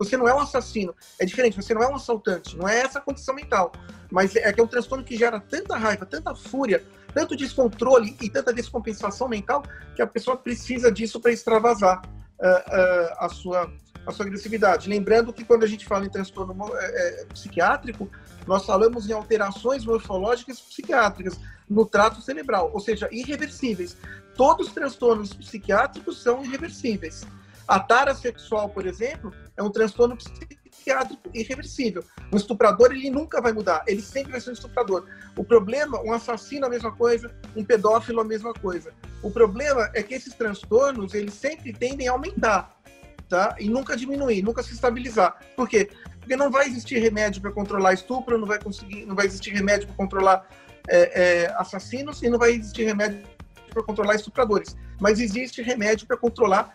você 0.00 0.16
não 0.16 0.26
é 0.26 0.34
um 0.34 0.40
assassino. 0.40 0.96
É 1.18 1.26
diferente, 1.26 1.56
você 1.56 1.74
não 1.74 1.82
é 1.82 1.88
um 1.88 1.94
assaltante. 1.94 2.56
Não 2.56 2.66
é 2.66 2.80
essa 2.80 2.98
a 2.98 3.02
condição 3.02 3.34
mental. 3.34 3.70
Mas 4.10 4.34
é 4.34 4.50
que 4.50 4.58
é 4.58 4.64
um 4.64 4.66
transtorno 4.66 5.04
que 5.04 5.14
gera 5.14 5.38
tanta 5.38 5.76
raiva, 5.76 6.06
tanta 6.06 6.34
fúria, 6.34 6.82
tanto 7.12 7.36
descontrole 7.36 8.16
e 8.18 8.30
tanta 8.30 8.50
descompensação 8.50 9.28
mental 9.28 9.62
que 9.94 10.00
a 10.00 10.06
pessoa 10.06 10.38
precisa 10.38 10.90
disso 10.90 11.20
para 11.20 11.32
extravasar 11.32 12.00
uh, 12.00 12.46
uh, 12.46 13.14
a, 13.18 13.28
sua, 13.28 13.70
a 14.06 14.12
sua 14.12 14.26
agressividade. 14.26 14.88
Lembrando 14.88 15.32
que 15.32 15.44
quando 15.44 15.64
a 15.64 15.66
gente 15.66 15.86
fala 15.86 16.06
em 16.06 16.10
transtorno 16.10 16.54
é, 16.74 17.24
psiquiátrico, 17.32 18.10
nós 18.46 18.64
falamos 18.64 19.08
em 19.08 19.12
alterações 19.12 19.84
morfológicas 19.84 20.60
psiquiátricas 20.60 21.38
no 21.68 21.86
trato 21.86 22.20
cerebral, 22.20 22.70
ou 22.72 22.80
seja, 22.80 23.08
irreversíveis. 23.12 23.96
Todos 24.36 24.68
os 24.68 24.72
transtornos 24.72 25.32
psiquiátricos 25.32 26.22
são 26.22 26.44
irreversíveis. 26.44 27.24
A 27.68 27.78
tara 27.78 28.14
sexual, 28.14 28.68
por 28.68 28.84
exemplo, 28.84 29.32
é 29.56 29.62
um 29.62 29.70
transtorno 29.70 30.16
psiquiátrico 30.16 31.30
irreversível. 31.32 32.02
Um 32.32 32.36
estuprador, 32.36 32.90
ele 32.90 33.10
nunca 33.10 33.40
vai 33.40 33.52
mudar, 33.52 33.84
ele 33.86 34.02
sempre 34.02 34.32
vai 34.32 34.40
ser 34.40 34.50
um 34.50 34.54
estuprador. 34.54 35.06
O 35.36 35.44
problema, 35.44 36.00
um 36.02 36.12
assassino 36.12 36.66
a 36.66 36.68
mesma 36.68 36.90
coisa, 36.90 37.32
um 37.54 37.64
pedófilo 37.64 38.20
a 38.20 38.24
mesma 38.24 38.52
coisa. 38.52 38.92
O 39.22 39.30
problema 39.30 39.88
é 39.94 40.02
que 40.02 40.14
esses 40.14 40.34
transtornos, 40.34 41.14
eles 41.14 41.34
sempre 41.34 41.72
tendem 41.72 42.08
a 42.08 42.12
aumentar, 42.12 42.79
tá? 43.30 43.54
E 43.58 43.70
nunca 43.70 43.96
diminuir, 43.96 44.42
nunca 44.42 44.62
se 44.62 44.74
estabilizar. 44.74 45.38
Por 45.56 45.68
quê? 45.68 45.88
Porque 46.18 46.36
não 46.36 46.50
vai 46.50 46.66
existir 46.66 46.98
remédio 46.98 47.40
para 47.40 47.52
controlar 47.52 47.94
estupro, 47.94 48.36
não 48.36 48.46
vai 48.46 48.58
conseguir, 48.58 49.06
não 49.06 49.14
vai 49.14 49.26
existir 49.26 49.52
remédio 49.52 49.86
para 49.86 49.96
controlar 49.96 50.46
é, 50.88 51.44
é, 51.44 51.54
assassinos 51.56 52.20
e 52.22 52.28
não 52.28 52.38
vai 52.38 52.50
existir 52.50 52.84
remédio 52.84 53.22
para 53.72 53.84
controlar 53.84 54.16
estupradores, 54.16 54.76
mas 55.00 55.20
existe 55.20 55.62
remédio 55.62 56.04
para 56.04 56.16
controlar 56.16 56.74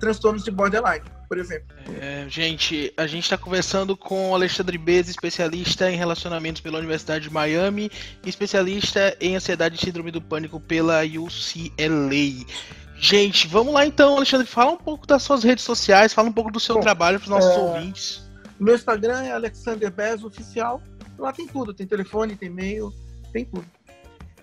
transtornos 0.00 0.42
de 0.42 0.50
borderline, 0.50 1.04
por 1.28 1.38
exemplo. 1.38 1.68
É, 2.00 2.26
gente, 2.28 2.92
a 2.96 3.06
gente 3.06 3.22
está 3.22 3.38
conversando 3.38 3.96
com 3.96 4.34
Alexandre 4.34 4.76
Bez, 4.76 5.08
especialista 5.08 5.88
em 5.88 5.96
relacionamentos 5.96 6.60
pela 6.60 6.78
Universidade 6.78 7.28
de 7.28 7.32
Miami, 7.32 7.92
especialista 8.26 9.16
em 9.20 9.36
ansiedade 9.36 9.76
e 9.76 9.78
síndrome 9.78 10.10
do 10.10 10.20
pânico 10.20 10.58
pela 10.58 11.02
UCLA. 11.04 12.44
Gente, 13.04 13.48
vamos 13.48 13.74
lá 13.74 13.84
então, 13.84 14.16
Alexandre, 14.16 14.46
fala 14.46 14.70
um 14.70 14.76
pouco 14.76 15.08
das 15.08 15.24
suas 15.24 15.42
redes 15.42 15.64
sociais, 15.64 16.14
fala 16.14 16.28
um 16.28 16.32
pouco 16.32 16.52
do 16.52 16.60
seu 16.60 16.76
Bom, 16.76 16.80
trabalho 16.80 17.18
para 17.18 17.24
os 17.24 17.30
nossos 17.30 17.50
é... 17.50 17.58
ouvintes. 17.58 18.22
Meu 18.60 18.76
Instagram 18.76 19.24
é 19.24 19.32
Alexander 19.32 19.90
Bez 19.90 20.22
Oficial. 20.22 20.80
Lá 21.18 21.32
tem 21.32 21.48
tudo, 21.48 21.74
tem 21.74 21.84
telefone, 21.84 22.36
tem 22.36 22.48
e-mail, 22.48 22.92
tem 23.32 23.44
tudo. 23.44 23.66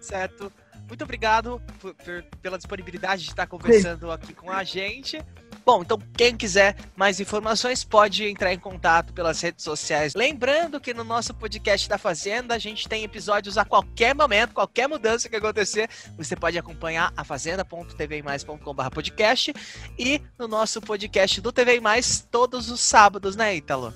Certo. 0.02 0.52
Muito 0.90 1.02
obrigado 1.06 1.62
por, 1.80 1.94
por, 1.96 2.22
pela 2.42 2.58
disponibilidade 2.58 3.24
de 3.24 3.30
estar 3.30 3.48
conversando 3.48 4.08
Sim. 4.08 4.12
aqui 4.12 4.34
com 4.34 4.52
a 4.52 4.62
gente. 4.66 5.24
Bom, 5.66 5.82
então 5.82 6.00
quem 6.16 6.36
quiser 6.36 6.76
mais 6.96 7.20
informações 7.20 7.84
pode 7.84 8.26
entrar 8.26 8.54
em 8.54 8.60
contato 8.60 9.14
pelas 9.14 9.42
redes 9.42 9.64
sociais. 9.64 10.14
Lembrando 10.16 10.80
que 10.80 10.94
no 10.94 11.04
nosso 11.04 11.34
podcast 11.34 11.88
da 11.88 11.98
Fazenda 11.98 12.56
a 12.56 12.58
gente 12.58 12.88
tem 12.88 13.04
episódios 13.04 13.58
a 13.58 13.66
qualquer 13.66 14.16
momento, 14.16 14.54
qualquer 14.54 14.88
mudança 14.88 15.30
que 15.30 15.36
acontecer, 15.36 15.90
você 16.18 16.36
pode 16.36 16.58
acompanhar 16.58 17.14
a 17.16 17.24
fazenda.tvmais.com/podcast 17.24 19.54
e 19.98 20.22
no 20.38 20.48
nosso 20.48 20.82
podcast 20.82 21.42
do 21.42 21.52
TV 21.52 21.80
Mais 21.80 22.28
todos 22.32 22.72
os 22.72 22.82
sábados, 22.82 23.36
né, 23.36 23.56
Ítalo? 23.56 23.94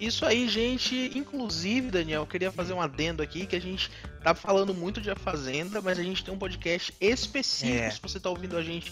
Isso 0.00 0.24
aí, 0.24 0.48
gente. 0.48 1.12
Inclusive, 1.14 1.90
Daniel, 1.90 2.22
eu 2.22 2.26
queria 2.26 2.50
fazer 2.50 2.72
um 2.72 2.80
adendo 2.80 3.22
aqui 3.22 3.46
que 3.46 3.54
a 3.54 3.60
gente 3.60 3.90
tá 4.22 4.34
falando 4.34 4.72
muito 4.72 4.98
de 4.98 5.10
A 5.10 5.16
Fazenda, 5.16 5.82
mas 5.82 5.98
a 5.98 6.02
gente 6.02 6.24
tem 6.24 6.32
um 6.32 6.38
podcast 6.38 6.94
específico. 6.98 7.84
É. 7.84 7.90
Se 7.90 8.00
você 8.00 8.18
tá 8.18 8.30
ouvindo 8.30 8.56
a 8.56 8.62
gente 8.62 8.90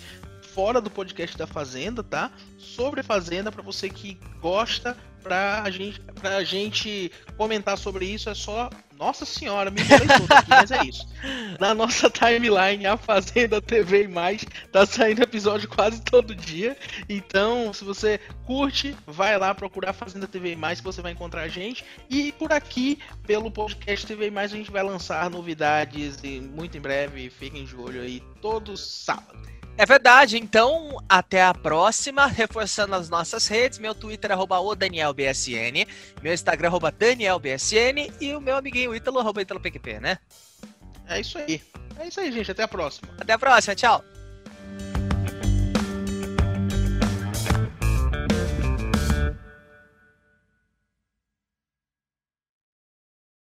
fora 0.59 0.81
do 0.81 0.91
podcast 0.91 1.39
da 1.39 1.47
Fazenda, 1.47 2.03
tá? 2.03 2.33
Sobre 2.59 2.99
a 2.99 3.05
Fazenda, 3.05 3.53
para 3.53 3.63
você 3.63 3.89
que 3.89 4.19
gosta, 4.41 4.97
pra 5.23 5.71
gente, 5.71 6.01
pra 6.21 6.43
gente 6.43 7.13
comentar 7.37 7.79
sobre 7.79 8.07
isso, 8.07 8.29
é 8.29 8.35
só. 8.35 8.69
Nossa 8.99 9.25
senhora, 9.25 9.71
me 9.71 9.81
aqui, 9.83 10.49
mas 10.49 10.73
é 10.73 10.85
isso. 10.85 11.07
Na 11.61 11.73
nossa 11.73 12.11
timeline, 12.11 12.85
a 12.89 12.97
Fazenda 12.97 13.63
TV 13.63 14.03
e 14.03 14.09
mais, 14.09 14.45
tá 14.73 14.85
saindo 14.85 15.23
episódio 15.23 15.69
quase 15.69 16.03
todo 16.03 16.35
dia. 16.35 16.77
Então, 17.09 17.73
se 17.73 17.85
você 17.85 18.19
curte, 18.45 18.97
vai 19.07 19.39
lá 19.39 19.55
procurar 19.55 19.93
Fazenda 19.93 20.27
TV 20.27 20.55
e 20.55 20.57
mais 20.57 20.81
que 20.81 20.85
você 20.85 21.01
vai 21.01 21.13
encontrar 21.13 21.43
a 21.43 21.49
gente. 21.49 21.85
E 22.11 22.33
por 22.33 22.53
aqui, 22.53 22.99
pelo 23.25 23.49
podcast 23.49 24.05
TV 24.05 24.27
e 24.27 24.31
mais, 24.33 24.53
a 24.53 24.57
gente 24.57 24.73
vai 24.73 24.83
lançar 24.83 25.31
novidades 25.31 26.19
e 26.25 26.41
muito 26.41 26.77
em 26.77 26.81
breve. 26.81 27.31
Fiquem 27.31 27.65
de 27.65 27.77
olho 27.77 28.01
aí, 28.01 28.21
todo 28.43 28.77
sábado. 28.77 29.58
É 29.79 29.87
verdade, 29.87 30.37
então 30.37 30.97
até 31.09 31.41
a 31.41 31.55
próxima, 31.55 32.27
reforçando 32.27 32.97
as 32.97 33.09
nossas 33.09 33.47
redes, 33.47 33.79
meu 33.79 33.95
Twitter 33.95 34.33
arroba 34.33 34.59
o 34.59 34.75
DanielBSN, 34.75 35.87
meu 36.21 36.35
Instagram 36.35 36.67
arroba 36.67 36.91
DanielBSN 36.91 38.13
e 38.21 38.35
o 38.35 38.41
meu 38.41 38.57
amiguinho 38.57 38.93
Ítalo 38.93 39.21
arroba 39.21 39.41
ItaloPQP, 39.41 40.01
né? 40.01 40.19
É 41.07 41.21
isso 41.21 41.39
aí. 41.39 41.63
É 41.97 42.09
isso 42.09 42.19
aí, 42.19 42.33
gente. 42.33 42.51
Até 42.51 42.65
a 42.65 42.69
próxima. 42.69 43.09
Até 43.21 43.33
a 43.35 43.39
próxima, 43.39 43.77
tchau. 43.77 44.05